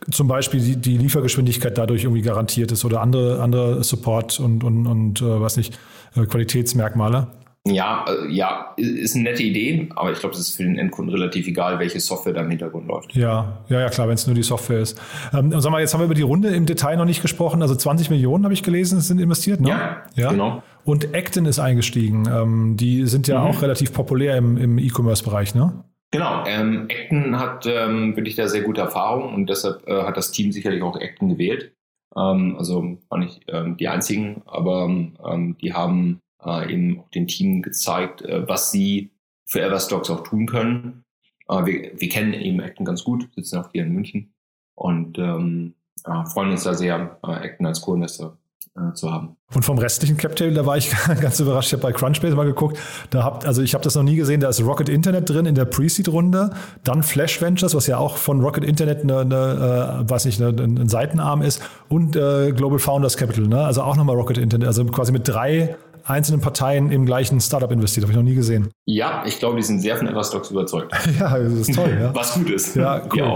[0.10, 4.88] zum Beispiel die, die Liefergeschwindigkeit dadurch irgendwie garantiert ist oder andere, andere Support und, und,
[4.88, 5.78] und äh, was nicht,
[6.16, 7.28] äh, Qualitätsmerkmale.
[7.68, 11.14] Ja, äh, ja, ist eine nette Idee, aber ich glaube, es ist für den Endkunden
[11.14, 13.16] relativ egal, welche Software da im Hintergrund läuft.
[13.16, 15.00] Ja, ja, ja, klar, wenn es nur die Software ist.
[15.32, 17.62] Ähm, sag mal, jetzt haben wir über die Runde im Detail noch nicht gesprochen.
[17.62, 19.70] Also 20 Millionen habe ich gelesen, sind investiert, ne?
[19.70, 20.32] Ja, ja.
[20.32, 20.64] genau.
[20.86, 22.28] Und Acton ist eingestiegen.
[22.28, 23.48] Ähm, die sind ja mhm.
[23.48, 25.84] auch relativ populär im, im E-Commerce-Bereich, ne?
[26.10, 30.32] Genau, ähm, Acton hat ähm, wirklich da sehr gute Erfahrung und deshalb äh, hat das
[30.32, 31.74] Team sicherlich auch Acton gewählt.
[32.18, 37.28] Ähm, also war nicht ähm, die einzigen, aber ähm, die haben äh, eben auch den
[37.28, 39.12] Team gezeigt, äh, was sie
[39.46, 41.04] für Everstocks auch tun können.
[41.48, 44.34] Äh, wir, wir kennen eben Acton ganz gut, sitzen auch hier in München
[44.76, 45.76] und ähm,
[46.06, 48.38] äh, freuen uns da sehr, äh, Acton als Co-Investor
[48.76, 49.36] äh, zu haben.
[49.54, 51.68] Und vom restlichen Captail, da war ich ganz überrascht.
[51.68, 52.80] Ich habe bei Crunchbase mal geguckt.
[53.10, 54.40] Da habt, also ich habe das noch nie gesehen.
[54.40, 56.52] Da ist Rocket Internet drin in der Pre-Seed-Runde.
[56.84, 60.64] Dann Flash Ventures, was ja auch von Rocket Internet eine, eine äh, weiß nicht, eine,
[60.64, 61.62] ein Seitenarm ist.
[61.90, 63.66] Und äh, Global Founders Capital, ne?
[63.66, 64.68] Also auch nochmal Rocket Internet.
[64.68, 68.04] Also quasi mit drei einzelnen Parteien im gleichen Startup investiert.
[68.04, 68.70] Habe ich noch nie gesehen.
[68.86, 70.94] Ja, ich glaube, die sind sehr von Everstocks überzeugt.
[71.20, 71.98] ja, das ist toll.
[72.00, 72.14] Ja.
[72.16, 72.76] Was gut ist.
[72.76, 73.36] Ja, cool.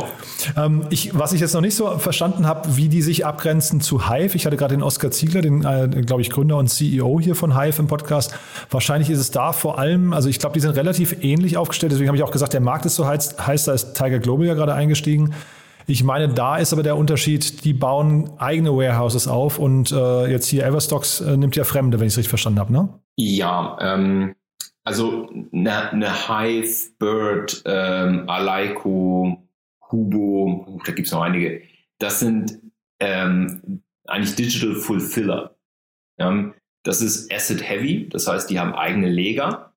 [0.58, 4.10] Ähm, ich, was ich jetzt noch nicht so verstanden habe, wie die sich abgrenzen zu
[4.10, 4.36] Hive.
[4.36, 7.60] Ich hatte gerade den Oskar Ziegler, den, äh, glaube ich, Gründer und CEO hier von
[7.60, 8.34] Hive im Podcast.
[8.70, 11.92] Wahrscheinlich ist es da vor allem, also ich glaube, die sind relativ ähnlich aufgestellt.
[11.92, 14.48] Deswegen habe ich auch gesagt, der Markt ist so heiß, heiß da ist Tiger Global
[14.48, 15.34] ja gerade eingestiegen.
[15.88, 20.48] Ich meine, da ist aber der Unterschied, die bauen eigene Warehouses auf und äh, jetzt
[20.48, 22.90] hier Everstocks äh, nimmt ja Fremde, wenn ich es richtig verstanden habe, ne?
[23.18, 24.36] Ja, ähm,
[24.84, 29.44] also eine, eine Hive, Bird, ähm, Alaiko,
[29.92, 31.62] Hubo, da gibt es noch einige.
[32.00, 32.60] Das sind
[33.00, 35.56] ähm, eigentlich Digital Fulfiller.
[36.18, 39.74] Ähm, das ist Asset Heavy, das heißt, die haben eigene Leger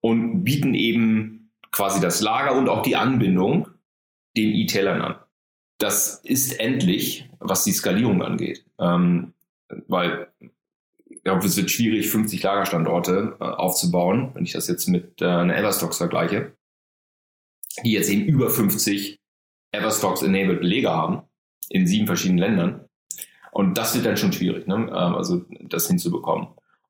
[0.00, 3.68] und bieten eben quasi das Lager und auch die Anbindung
[4.42, 5.16] den E-Tailern an.
[5.78, 8.64] Das ist endlich, was die Skalierung angeht.
[8.78, 9.32] Ähm,
[9.88, 10.28] weil
[11.06, 15.26] ich glaube, es wird schwierig, 50 Lagerstandorte äh, aufzubauen, wenn ich das jetzt mit äh,
[15.26, 16.52] einer Everstocks vergleiche,
[17.84, 19.20] die jetzt eben über 50
[19.72, 21.22] Everstocks-enabled Lager haben
[21.68, 22.84] in sieben verschiedenen Ländern.
[23.52, 24.74] Und das wird dann schon schwierig, ne?
[24.74, 26.48] Ähm, also das hinzubekommen.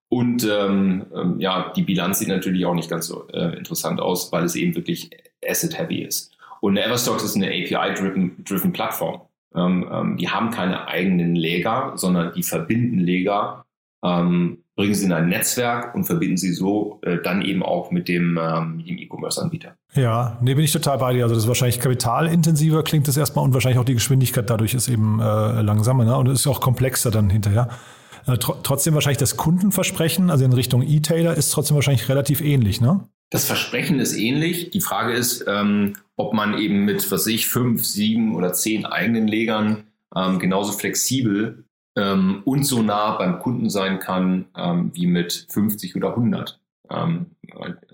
[0.08, 4.32] Und ähm, ähm, ja, die Bilanz sieht natürlich auch nicht ganz so äh, interessant aus,
[4.32, 5.10] weil es eben wirklich
[5.44, 6.36] asset-heavy ist.
[6.60, 9.22] Und Everstocks ist eine API-driven Plattform.
[9.54, 13.64] Ähm, ähm, die haben keine eigenen Lager, sondern die verbinden Lager,
[14.04, 18.08] ähm, bringen sie in ein Netzwerk und verbinden sie so äh, dann eben auch mit
[18.08, 19.74] dem, ähm, E-Commerce-Anbieter.
[19.94, 21.24] Ja, nee, bin ich total bei dir.
[21.24, 24.88] Also das ist wahrscheinlich kapitalintensiver, klingt das erstmal und wahrscheinlich auch die Geschwindigkeit dadurch ist
[24.88, 26.16] eben äh, langsamer ne?
[26.16, 27.68] und es ist auch komplexer dann hinterher.
[28.26, 32.80] Äh, tr trotzdem wahrscheinlich das Kundenversprechen, also in Richtung E-Tailer, ist trotzdem wahrscheinlich relativ ähnlich,
[32.80, 33.00] ne?
[33.30, 34.70] Das Versprechen ist ähnlich.
[34.70, 39.28] Die Frage ist, ähm, ob man eben mit, was ich, fünf, sieben oder zehn eigenen
[39.28, 41.64] Legern ähm, genauso flexibel
[41.96, 46.58] ähm, und so nah beim Kunden sein kann ähm, wie mit 50 oder 100.
[46.90, 47.26] Ähm,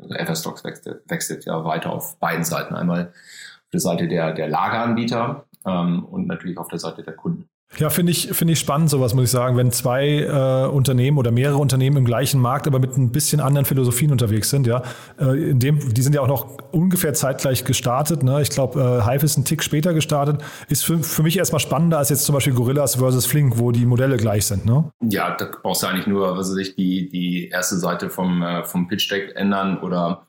[0.09, 2.75] Everstocks wechselt, wechselt ja weiter auf beiden Seiten.
[2.75, 7.47] Einmal auf der Seite der, der Lageranbieter ähm, und natürlich auf der Seite der Kunden.
[7.79, 11.31] Ja, finde ich, finde ich spannend, sowas muss ich sagen, wenn zwei äh, Unternehmen oder
[11.31, 14.83] mehrere Unternehmen im gleichen Markt, aber mit ein bisschen anderen Philosophien unterwegs sind, ja.
[15.21, 18.23] Äh, in dem, die sind ja auch noch ungefähr zeitgleich gestartet.
[18.23, 18.41] Ne?
[18.41, 20.43] Ich glaube, äh, Hive ist ein Tick später gestartet.
[20.69, 23.85] Ist für, für mich erstmal spannender als jetzt zum Beispiel Gorillas versus Flink, wo die
[23.85, 24.91] Modelle gleich sind, ne?
[25.03, 28.65] Ja, da brauchst du eigentlich nur, was weiß ich, die, die erste Seite vom, äh,
[28.65, 30.27] vom Pitch Deck ändern oder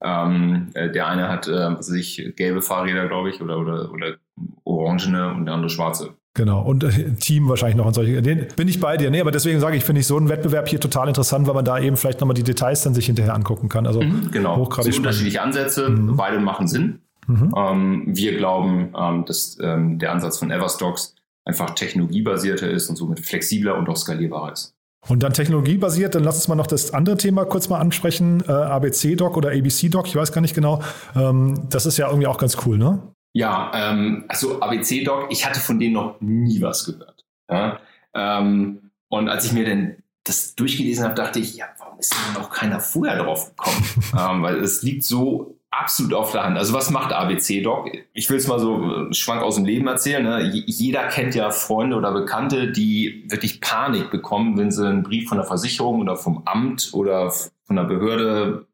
[0.00, 3.90] ähm, äh, der eine hat, äh, was weiß ich, gelbe Fahrräder, glaube ich, oder, oder,
[3.90, 4.16] oder
[4.64, 6.14] orangene und der andere schwarze.
[6.36, 8.20] Genau, und äh, Team wahrscheinlich noch und solche.
[8.20, 9.10] Den bin ich bei dir.
[9.10, 11.64] Nee, aber deswegen sage ich, finde ich so einen Wettbewerb hier total interessant, weil man
[11.64, 13.86] da eben vielleicht nochmal die Details dann sich hinterher angucken kann.
[13.86, 14.56] Also mhm, genau.
[14.56, 16.16] hochgradig sind unterschiedliche Ansätze, mhm.
[16.16, 16.98] beide machen Sinn.
[17.28, 17.54] Mhm.
[17.56, 23.20] Ähm, wir glauben, ähm, dass ähm, der Ansatz von Everstocks einfach technologiebasierter ist und somit
[23.20, 24.74] flexibler und auch skalierbarer ist.
[25.06, 28.52] Und dann technologiebasiert, dann lass uns mal noch das andere Thema kurz mal ansprechen, äh,
[28.52, 30.82] ABC-Doc oder ABC-Doc, ich weiß gar nicht genau.
[31.14, 33.13] Ähm, das ist ja irgendwie auch ganz cool, ne?
[33.34, 37.24] Ja, ähm, also ABC-Doc, ich hatte von denen noch nie was gehört.
[37.50, 37.80] Ja?
[38.14, 42.40] Ähm, und als ich mir denn das durchgelesen habe, dachte ich, ja, warum ist denn
[42.40, 43.84] noch keiner vorher drauf gekommen?
[44.18, 46.56] ähm, weil es liegt so absolut auf der Hand.
[46.56, 47.90] Also was macht ABC-Doc?
[48.12, 50.22] Ich will es mal so äh, schwank aus dem Leben erzählen.
[50.22, 50.62] Ne?
[50.66, 55.38] Jeder kennt ja Freunde oder Bekannte, die wirklich Panik bekommen, wenn sie einen Brief von
[55.38, 57.32] der Versicherung oder vom Amt oder
[57.64, 58.68] von der Behörde,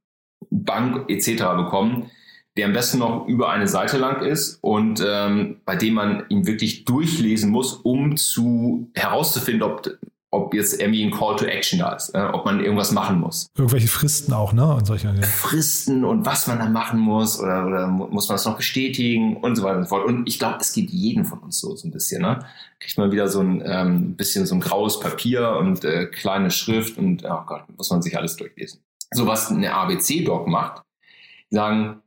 [0.50, 1.44] Bank etc.
[1.56, 2.10] bekommen
[2.56, 6.46] der am besten noch über eine Seite lang ist und ähm, bei dem man ihn
[6.46, 9.88] wirklich durchlesen muss, um zu herauszufinden, ob,
[10.32, 13.48] ob jetzt irgendwie ein Call to Action da ist, äh, ob man irgendwas machen muss.
[13.56, 14.74] Irgendwelche Fristen auch, ne?
[14.74, 15.22] Und solche, ja.
[15.22, 19.54] Fristen und was man da machen muss oder, oder muss man es noch bestätigen und
[19.54, 20.06] so weiter und so fort.
[20.06, 22.44] Und ich glaube, es geht jedem von uns so, so ein bisschen, ne?
[22.80, 26.98] Kriegt man wieder so ein ähm, bisschen so ein graues Papier und äh, kleine Schrift
[26.98, 28.80] und oh Gott, muss man sich alles durchlesen.
[29.12, 30.82] So was eine ABC-Doc macht,
[31.50, 32.02] sagen,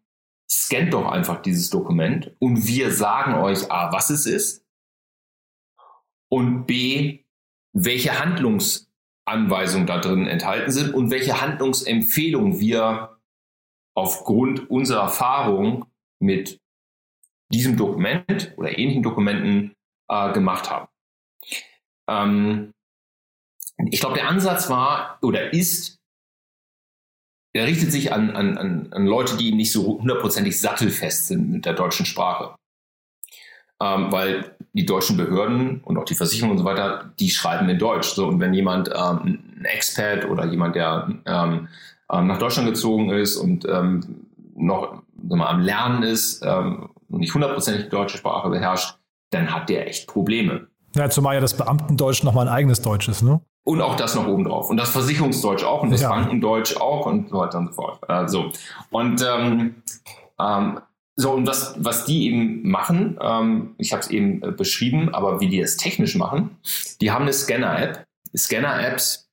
[0.53, 4.65] scannt doch einfach dieses Dokument und wir sagen euch A, was es ist
[6.29, 7.25] und B,
[7.73, 13.19] welche Handlungsanweisungen da drin enthalten sind und welche Handlungsempfehlungen wir
[13.95, 15.85] aufgrund unserer Erfahrung
[16.19, 16.59] mit
[17.51, 19.75] diesem Dokument oder ähnlichen Dokumenten
[20.09, 20.87] äh, gemacht haben.
[22.09, 22.73] Ähm,
[23.77, 25.99] ich glaube, der Ansatz war oder ist,
[27.53, 31.65] er richtet sich an, an, an, an Leute, die nicht so hundertprozentig sattelfest sind mit
[31.65, 32.55] der deutschen Sprache.
[33.81, 37.77] Ähm, weil die deutschen Behörden und auch die Versicherungen und so weiter, die schreiben in
[37.77, 38.09] Deutsch.
[38.09, 41.67] So, und wenn jemand, ähm, ein Expat oder jemand, der ähm,
[42.11, 47.33] ähm nach Deutschland gezogen ist und ähm, noch mal, am Lernen ist ähm, und nicht
[47.33, 48.97] hundertprozentig die deutsche Sprache beherrscht,
[49.29, 50.67] dann hat der echt Probleme.
[50.95, 53.41] Ja, zumal ja das Beamtendeutsch nochmal ein eigenes Deutsch ist, ne?
[53.65, 54.69] Und auch das noch oben drauf.
[54.69, 56.09] Und das Versicherungsdeutsch auch und das ja.
[56.09, 57.99] Bankendeutsch auch und so weiter und so fort.
[58.09, 58.51] Äh, so.
[58.89, 59.75] Und ähm,
[60.39, 60.79] ähm,
[61.15, 65.39] so, und was, was die eben machen, ähm, ich habe es eben äh, beschrieben, aber
[65.39, 66.57] wie die es technisch machen,
[67.01, 68.05] die haben eine Scanner-App.
[68.35, 69.29] Scanner-Apps,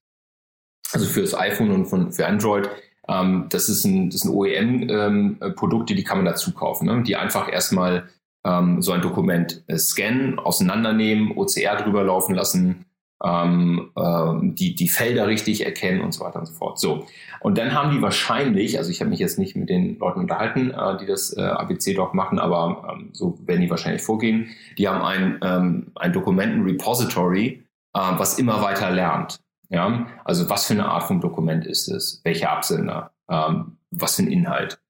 [0.92, 2.68] also für das iPhone und von, für Android,
[3.08, 7.02] ähm, das ist ein, das ein OEM-Produkte, ähm, die kann man dazu kaufen, ne?
[7.02, 8.10] die einfach erstmal
[8.44, 12.84] ähm, so ein Dokument äh, scannen, auseinandernehmen, OCR drüber laufen lassen,
[13.24, 16.78] ähm, äh, die, die Felder richtig erkennen und so weiter und so fort.
[16.78, 17.06] So.
[17.40, 20.70] Und dann haben die wahrscheinlich, also ich habe mich jetzt nicht mit den Leuten unterhalten,
[20.70, 24.48] äh, die das äh, ABC-Doc machen, aber ähm, so werden die wahrscheinlich vorgehen.
[24.78, 29.40] Die haben ein, ähm, ein Dokumenten-Repository, äh, was immer weiter lernt.
[29.68, 30.06] Ja?
[30.24, 32.20] Also was für eine Art von Dokument ist es?
[32.24, 33.12] Welche Absender?
[33.30, 34.80] Ähm, was für ein Inhalt?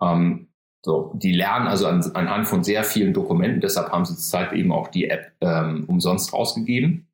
[0.00, 0.48] Ähm,
[0.84, 4.70] so, die lernen also an, anhand von sehr vielen Dokumenten, deshalb haben sie zurzeit eben
[4.70, 7.08] auch die App ähm, umsonst rausgegeben.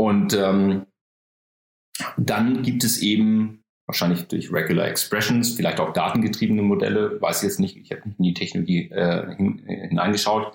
[0.00, 0.86] Und ähm,
[2.16, 7.60] dann gibt es eben wahrscheinlich durch Regular Expressions, vielleicht auch datengetriebene Modelle, weiß ich jetzt
[7.60, 10.54] nicht, ich habe nicht in die Technologie äh, hin, hineingeschaut,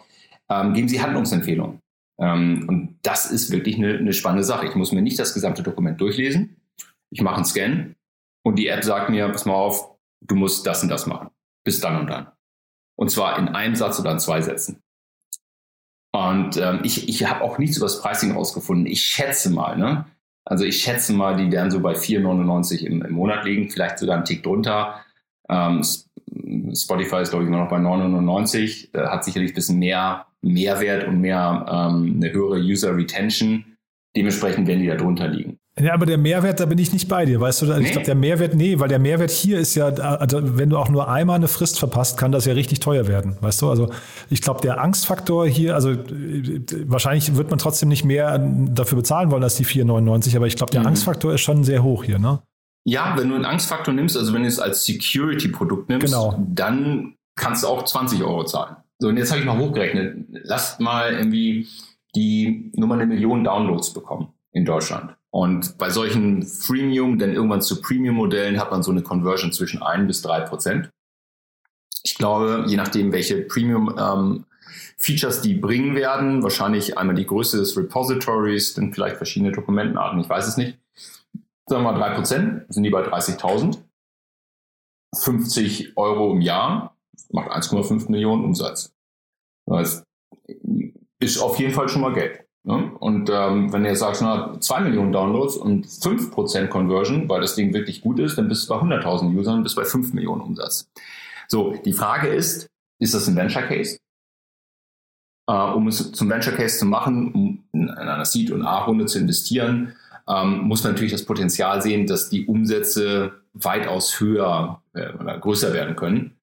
[0.50, 1.80] ähm, geben sie Handlungsempfehlungen.
[2.18, 4.66] Ähm, und das ist wirklich eine, eine spannende Sache.
[4.66, 6.56] Ich muss mir nicht das gesamte Dokument durchlesen.
[7.12, 7.94] Ich mache einen Scan
[8.44, 11.30] und die App sagt mir, pass mal auf, du musst das und das machen.
[11.64, 12.32] Bis dann und dann.
[12.98, 14.82] Und zwar in einem Satz oder in zwei Sätzen.
[16.16, 18.86] Und ähm, ich, ich habe auch nichts über das Pricing rausgefunden.
[18.86, 20.06] Ich schätze mal, ne?
[20.46, 24.16] Also ich schätze mal, die werden so bei 4,99 im, im Monat liegen, vielleicht sogar
[24.16, 25.02] einen Tick drunter.
[25.50, 25.84] Ähm,
[26.74, 31.06] Spotify ist, glaube ich, immer noch bei 9,99, äh, hat sicherlich ein bisschen mehr Mehrwert
[31.08, 33.66] und mehr ähm, eine höhere User Retention.
[34.16, 35.60] Dementsprechend werden die da drunter liegen.
[35.78, 37.78] Ja, aber der Mehrwert, da bin ich nicht bei dir, weißt du?
[37.80, 40.88] Ich glaube, der Mehrwert, nee, weil der Mehrwert hier ist ja, also wenn du auch
[40.88, 43.70] nur einmal eine Frist verpasst, kann das ja richtig teuer werden, weißt du?
[43.70, 43.92] Also
[44.30, 45.94] ich glaube, der Angstfaktor hier, also
[46.86, 50.72] wahrscheinlich wird man trotzdem nicht mehr dafür bezahlen wollen als die 4,99, aber ich glaube,
[50.72, 50.88] der mhm.
[50.88, 52.42] Angstfaktor ist schon sehr hoch hier, ne?
[52.86, 56.42] Ja, wenn du einen Angstfaktor nimmst, also wenn du es als Security-Produkt nimmst, genau.
[56.48, 58.78] dann kannst du auch 20 Euro zahlen.
[59.00, 60.26] So, und jetzt habe ich mal hochgerechnet.
[60.44, 61.68] Lasst mal irgendwie
[62.16, 65.16] die nur mal eine Million Downloads bekommen in Deutschland.
[65.36, 70.08] Und bei solchen Freemium, denn irgendwann zu Premium-Modellen hat man so eine Conversion zwischen ein
[70.08, 70.90] bis drei Prozent.
[72.04, 74.46] Ich glaube, je nachdem, welche Premium ähm,
[74.98, 80.30] Features die bringen werden, wahrscheinlich einmal die Größe des Repositories, dann vielleicht verschiedene Dokumentenarten, ich
[80.30, 80.80] weiß es nicht.
[81.66, 83.78] Sagen wir mal drei Prozent, sind die bei 30.000.
[85.18, 86.96] 50 Euro im Jahr
[87.30, 88.96] macht 1,5 Millionen Umsatz.
[89.66, 90.02] Das
[91.20, 92.45] ist auf jeden Fall schon mal Geld.
[92.66, 92.92] Ne?
[93.00, 97.74] Und ähm, wenn ihr sagt, na, 2 Millionen Downloads und 5% Conversion, weil das Ding
[97.74, 100.90] wirklich gut ist, dann bist du bei 100.000 Usern, bist bei 5 Millionen Umsatz.
[101.48, 102.68] So, die Frage ist,
[103.00, 104.00] ist das ein Venture Case?
[105.48, 109.20] Äh, um es zum Venture Case zu machen, um in einer Seed- und A-Runde zu
[109.20, 109.96] investieren,
[110.28, 115.72] ähm, muss man natürlich das Potenzial sehen, dass die Umsätze weitaus höher äh, oder größer
[115.72, 116.36] werden können.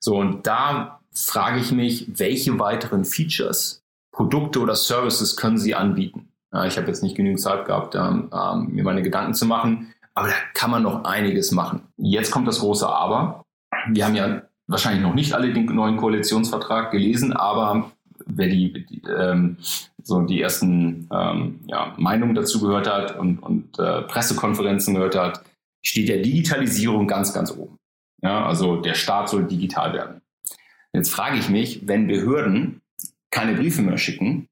[0.00, 3.77] So, und da frage ich mich, welche weiteren Features
[4.12, 6.32] Produkte oder Services können sie anbieten.
[6.52, 9.92] Ja, ich habe jetzt nicht genügend Zeit gehabt, ähm, ähm, mir meine Gedanken zu machen,
[10.14, 11.82] aber da kann man noch einiges machen.
[11.96, 13.44] Jetzt kommt das große Aber.
[13.90, 17.92] Wir haben ja wahrscheinlich noch nicht alle den neuen Koalitionsvertrag gelesen, aber
[18.26, 19.58] wer die, die ähm,
[20.02, 25.44] so die ersten ähm, ja, Meinungen dazu gehört hat und, und äh, Pressekonferenzen gehört hat,
[25.82, 27.78] steht der Digitalisierung ganz, ganz oben.
[28.22, 30.22] Ja, also der Staat soll digital werden.
[30.92, 32.80] Jetzt frage ich mich, wenn Behörden
[33.30, 34.48] keine Briefe mehr schicken.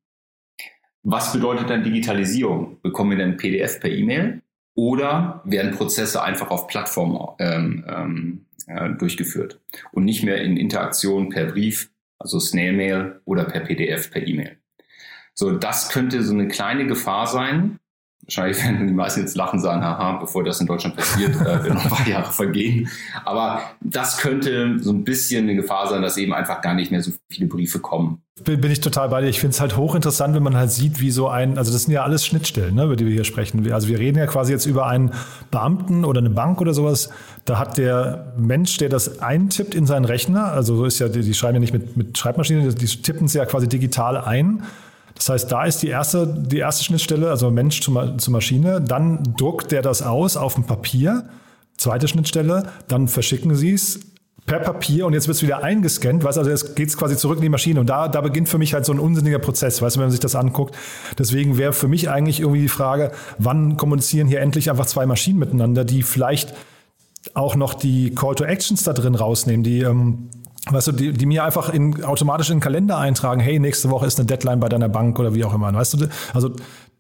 [1.02, 2.80] Was bedeutet dann Digitalisierung?
[2.82, 4.42] Bekommen wir dann PDF per E-Mail
[4.74, 9.60] oder werden Prozesse einfach auf Plattformen ähm, ähm, äh, durchgeführt
[9.92, 14.58] und nicht mehr in Interaktion per Brief, also Snail Mail oder per PDF per E-Mail?
[15.34, 17.78] So, das könnte so eine kleine Gefahr sein,
[18.26, 21.74] Wahrscheinlich werden die meisten jetzt lachen sagen, haha, bevor das in Deutschland passiert, äh, werden
[21.74, 22.88] noch ein paar Jahre vergehen.
[23.24, 27.02] Aber das könnte so ein bisschen eine Gefahr sein, dass eben einfach gar nicht mehr
[27.02, 28.22] so viele Briefe kommen.
[28.44, 29.28] Bin, bin ich total bei dir.
[29.28, 31.94] Ich finde es halt hochinteressant, wenn man halt sieht, wie so ein, also das sind
[31.94, 33.72] ja alles Schnittstellen, ne, über die wir hier sprechen.
[33.72, 35.12] Also wir reden ja quasi jetzt über einen
[35.52, 37.08] Beamten oder eine Bank oder sowas.
[37.44, 41.20] Da hat der Mensch, der das eintippt in seinen Rechner, also so ist ja, die,
[41.20, 44.64] die schreiben ja nicht mit, mit Schreibmaschinen, die tippen es ja quasi digital ein
[45.16, 48.80] das heißt, da ist die erste, die erste Schnittstelle, also Mensch zu, zu Maschine.
[48.80, 51.28] Dann druckt der das aus auf dem Papier.
[51.78, 52.64] Zweite Schnittstelle.
[52.86, 54.00] Dann verschicken sie es
[54.44, 57.38] per Papier und jetzt wird es wieder eingescannt, weißt also jetzt geht es quasi zurück
[57.38, 59.96] in die Maschine und da, da beginnt für mich halt so ein unsinniger Prozess, weißt
[59.96, 60.76] du, wenn man sich das anguckt.
[61.18, 65.40] Deswegen wäre für mich eigentlich irgendwie die Frage, wann kommunizieren hier endlich einfach zwei Maschinen
[65.40, 66.54] miteinander, die vielleicht
[67.34, 70.28] auch noch die Call to Actions da drin rausnehmen, die ähm,
[70.70, 74.06] weißt du, die, die mir einfach in, automatisch in den Kalender eintragen, hey, nächste Woche
[74.06, 75.72] ist eine Deadline bei deiner Bank oder wie auch immer.
[75.72, 76.50] Weißt du, also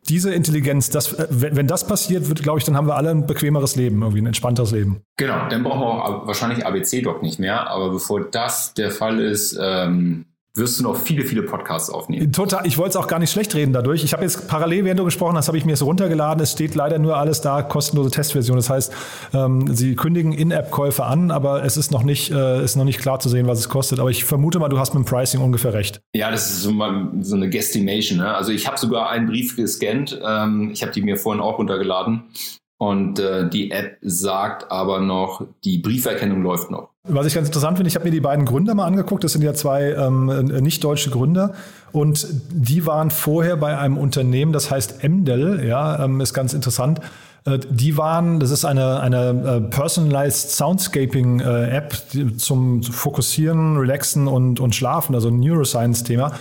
[0.08, 3.26] diese Intelligenz, das, wenn, wenn das passiert, wird, glaube ich, dann haben wir alle ein
[3.26, 5.02] bequemeres Leben, irgendwie ein entspannteres Leben.
[5.16, 7.68] Genau, dann brauchen wir auch wahrscheinlich ABC-Doc nicht mehr.
[7.68, 10.26] Aber bevor das der Fall ist, ähm,
[10.56, 12.32] wirst du noch viele, viele Podcasts aufnehmen.
[12.32, 12.66] Total.
[12.66, 14.04] Ich wollte es auch gar nicht schlecht reden dadurch.
[14.04, 16.42] Ich habe jetzt parallel, während du gesprochen hast, habe ich mir es runtergeladen.
[16.42, 18.56] Es steht leider nur alles da, kostenlose Testversion.
[18.56, 18.92] Das heißt,
[19.34, 23.20] ähm, sie kündigen In-App-Käufe an, aber es ist noch nicht, äh, ist noch nicht klar
[23.20, 24.00] zu sehen, was es kostet.
[24.00, 26.00] Aber ich vermute mal, du hast mit dem Pricing ungefähr recht.
[26.14, 28.18] Ja, das ist so, mal, so eine Guestimation.
[28.18, 28.34] Ne?
[28.34, 30.18] Also ich habe sogar einen Brief gescannt.
[30.24, 32.24] Ähm, ich habe die mir vorhin auch runtergeladen.
[32.78, 36.90] Und äh, die App sagt aber noch, die Brieferkennung läuft noch.
[37.08, 39.24] Was ich ganz interessant finde, ich habe mir die beiden Gründer mal angeguckt.
[39.24, 41.52] Das sind ja zwei ähm, äh, nicht deutsche Gründer.
[41.92, 47.00] Und die waren vorher bei einem Unternehmen, das heißt Emdel, ja, ähm, ist ganz interessant.
[47.44, 51.96] Äh, die waren, das ist eine, eine äh, Personalized Soundscaping äh, App
[52.38, 56.32] zum Fokussieren, Relaxen und, und Schlafen, also ein Neuroscience-Thema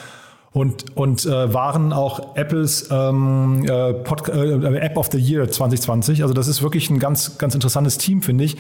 [0.56, 6.22] und, und äh, waren auch Apples ähm, äh, Pod, äh, App of the Year 2020.
[6.22, 8.56] Also das ist wirklich ein ganz, ganz interessantes Team, finde ich.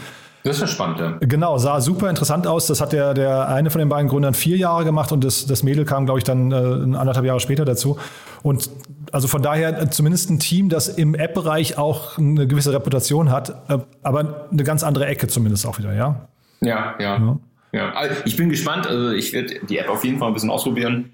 [0.46, 1.18] Das ist ja spannend, ja.
[1.22, 2.68] Genau, sah super interessant aus.
[2.68, 5.64] Das hat der, der eine von den beiden Gründern vier Jahre gemacht und das, das
[5.64, 7.98] Mädel kam, glaube ich, dann äh, anderthalb Jahre später dazu.
[8.44, 8.70] Und
[9.12, 13.70] also von daher äh, zumindest ein Team, das im App-Bereich auch eine gewisse Reputation hat,
[13.70, 16.28] äh, aber eine ganz andere Ecke zumindest auch wieder, ja?
[16.62, 17.18] Ja, ja.
[17.18, 17.40] ja.
[17.72, 17.92] ja.
[17.94, 18.86] Also ich bin gespannt.
[18.86, 21.10] Also ich werde die App auf jeden Fall ein bisschen ausprobieren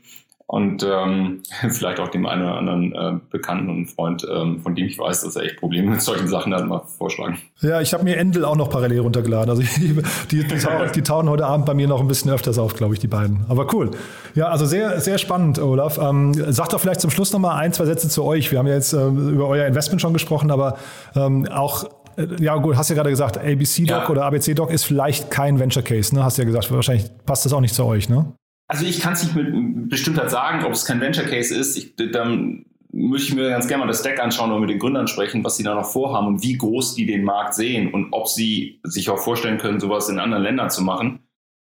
[0.52, 4.86] und ähm, vielleicht auch dem einen oder anderen äh, Bekannten und Freund, ähm, von dem
[4.88, 7.38] ich weiß, dass er echt Probleme mit solchen Sachen hat, mal vorschlagen.
[7.62, 9.50] Ja, ich habe mir Endel auch noch parallel runtergeladen.
[9.50, 12.60] Also die, die, die, tauchen, die tauchen heute Abend bei mir noch ein bisschen öfters
[12.60, 13.46] auf, glaube ich, die beiden.
[13.48, 13.92] Aber cool.
[14.36, 15.98] Ja, also sehr, sehr spannend, Olaf.
[15.98, 18.52] Ähm, sag doch vielleicht zum Schluss noch mal ein, zwei Sätze zu euch.
[18.52, 20.76] Wir haben ja jetzt äh, über euer Investment schon gesprochen, aber
[21.16, 21.86] ähm, auch
[22.18, 24.10] äh, ja, gut, hast ja gerade gesagt, ABC-Doc ja.
[24.10, 26.26] oder ABC-Doc ist vielleicht kein Venture Case, ne?
[26.26, 28.34] Hast ja gesagt, wahrscheinlich passt das auch nicht zu euch, ne?
[28.72, 31.76] Also ich kann es nicht mit Bestimmtheit sagen, ob es kein Venture Case ist.
[31.76, 35.08] Ich, dann möchte ich mir ganz gerne mal das Deck anschauen und mit den Gründern
[35.08, 38.30] sprechen, was sie da noch vorhaben und wie groß die den Markt sehen und ob
[38.30, 41.20] sie sich auch vorstellen können, sowas in anderen Ländern zu machen.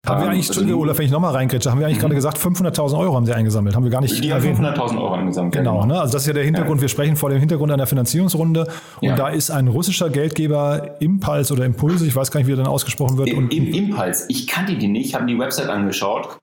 [0.05, 2.03] Haben wir eigentlich, Entschuldige, Olaf, wenn ich nochmal reingrätsche, haben wir eigentlich mhm.
[2.03, 5.13] gerade gesagt, 500.000 Euro haben sie eingesammelt, haben wir gar nicht Die haben 500.000 Euro
[5.13, 5.53] eingesammelt.
[5.53, 5.99] Genau, genau, ne?
[5.99, 6.83] also das ist ja der Hintergrund, ja.
[6.83, 8.67] wir sprechen vor dem Hintergrund einer Finanzierungsrunde
[9.01, 9.15] und ja.
[9.15, 12.67] da ist ein russischer Geldgeber, Impuls oder Impulse, ich weiß gar nicht, wie er dann
[12.67, 13.27] ausgesprochen wird.
[13.27, 16.37] Im, im Impuls, ich kannte die nicht, habe die Website angeschaut,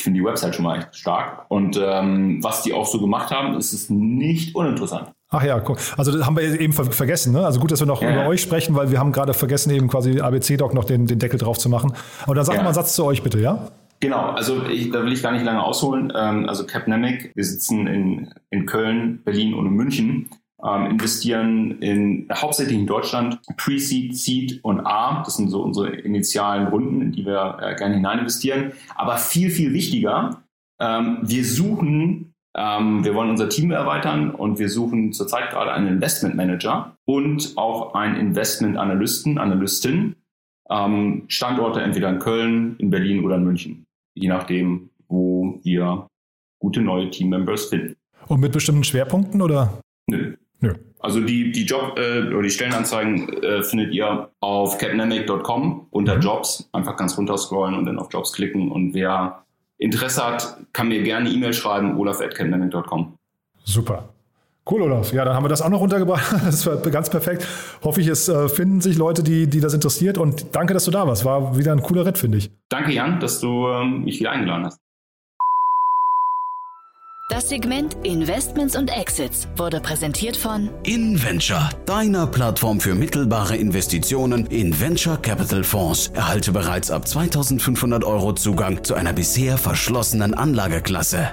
[0.00, 3.30] ich finde die Website schon mal echt stark und ähm, was die auch so gemacht
[3.30, 5.10] haben, ist es nicht uninteressant.
[5.28, 5.76] Ach ja, cool.
[5.98, 7.34] Also das haben wir eben ver vergessen.
[7.34, 7.44] Ne?
[7.44, 8.10] Also gut, dass wir noch ja.
[8.10, 11.38] über euch sprechen, weil wir haben gerade vergessen, eben quasi ABC-Doc noch den, den Deckel
[11.38, 11.92] drauf zu machen.
[12.24, 12.62] Aber dann sag ja.
[12.62, 13.68] mal einen Satz zu euch bitte, ja?
[14.00, 16.10] Genau, also ich, da will ich gar nicht lange ausholen.
[16.16, 20.30] Ähm, also Capnemic, wir sitzen in, in Köln, Berlin und in München,
[20.64, 25.22] ähm, investieren in hauptsächlich in Deutschland Pre-Seed, Seed und A.
[25.24, 28.72] Das sind so unsere initialen Runden, in die wir äh, gerne hinein investieren.
[28.94, 30.42] Aber viel, viel wichtiger,
[30.80, 35.86] ähm, wir suchen ähm, wir wollen unser Team erweitern und wir suchen zurzeit gerade einen
[35.86, 40.16] Investment Manager und auch einen Investment Analysten, Analystin.
[40.68, 46.06] Ähm, Standorte entweder in Köln, in Berlin oder in München, je nachdem, wo wir
[46.60, 47.96] gute neue Teammembers finden.
[48.28, 49.80] Und mit bestimmten Schwerpunkten oder?
[51.00, 56.20] Also die, die Job äh, oder die Stellenanzeigen äh, findet ihr auf capnamic.com unter mhm.
[56.20, 56.68] Jobs.
[56.72, 58.70] Einfach ganz runter scrollen und dann auf Jobs klicken.
[58.70, 59.44] Und wer
[59.78, 63.14] Interesse hat, kann mir gerne eine E-Mail schreiben, olaf.camdemic.com.
[63.64, 64.10] Super.
[64.70, 65.12] Cool, Olaf.
[65.12, 66.32] Ja, dann haben wir das auch noch runtergebracht.
[66.44, 67.46] Das war ganz perfekt.
[67.82, 70.18] Hoffe ich, es äh, finden sich Leute, die, die das interessiert.
[70.18, 71.24] Und danke, dass du da warst.
[71.24, 72.50] War wieder ein cooler Ritt, finde ich.
[72.68, 74.78] Danke, Jan, dass du ähm, mich wieder eingeladen hast.
[77.30, 84.78] Das Segment Investments und Exits wurde präsentiert von InVenture, deiner Plattform für mittelbare Investitionen in
[84.80, 86.08] Venture Capital Fonds.
[86.08, 91.30] Erhalte bereits ab 2500 Euro Zugang zu einer bisher verschlossenen Anlageklasse.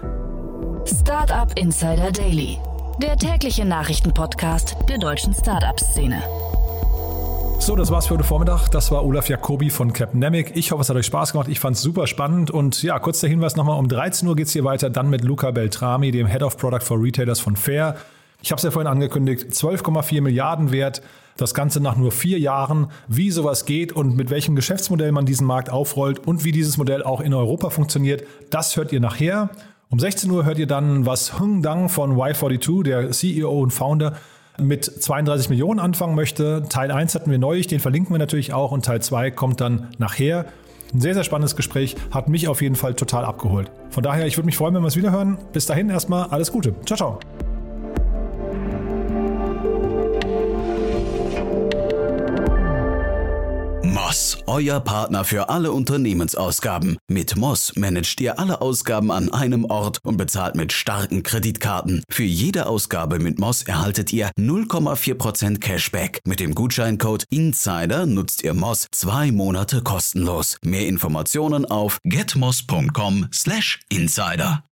[0.86, 2.60] Startup Insider Daily,
[3.02, 6.22] der tägliche Nachrichtenpodcast der deutschen Startup-Szene.
[7.60, 8.70] So, das war's für heute Vormittag.
[8.70, 10.56] Das war Olaf Jacobi von Capnemic.
[10.56, 11.50] Ich hoffe, es hat euch Spaß gemacht.
[11.50, 12.50] Ich fand's super spannend.
[12.50, 15.52] Und ja, kurz der Hinweis nochmal, um 13 Uhr geht's hier weiter, dann mit Luca
[15.52, 17.98] Beltrami, dem Head of Product for Retailers von Fair.
[18.42, 21.02] Ich habe es ja vorhin angekündigt, 12,4 Milliarden wert.
[21.36, 25.46] Das Ganze nach nur vier Jahren, wie sowas geht und mit welchem Geschäftsmodell man diesen
[25.46, 29.50] Markt aufrollt und wie dieses Modell auch in Europa funktioniert, das hört ihr nachher.
[29.90, 34.14] Um 16 Uhr hört ihr dann, was Hung Dang von Y42, der CEO und Founder,
[34.60, 36.64] mit 32 Millionen anfangen möchte.
[36.70, 39.90] Teil 1 hatten wir neulich, den verlinken wir natürlich auch und Teil 2 kommt dann
[39.98, 40.46] nachher.
[40.94, 43.70] Ein sehr, sehr spannendes Gespräch, hat mich auf jeden Fall total abgeholt.
[43.90, 45.38] Von daher, ich würde mich freuen, wenn wir es wieder hören.
[45.52, 46.74] Bis dahin erstmal alles Gute.
[46.86, 47.47] Ciao, ciao.
[54.08, 56.98] Moss, euer Partner für alle Unternehmensausgaben.
[57.10, 62.04] Mit Moss managt ihr alle Ausgaben an einem Ort und bezahlt mit starken Kreditkarten.
[62.10, 66.22] Für jede Ausgabe mit Moss erhaltet ihr 0,4% Cashback.
[66.26, 70.58] Mit dem Gutscheincode INSIDER nutzt ihr Moss zwei Monate kostenlos.
[70.64, 74.67] Mehr Informationen auf getmoss.com/insider.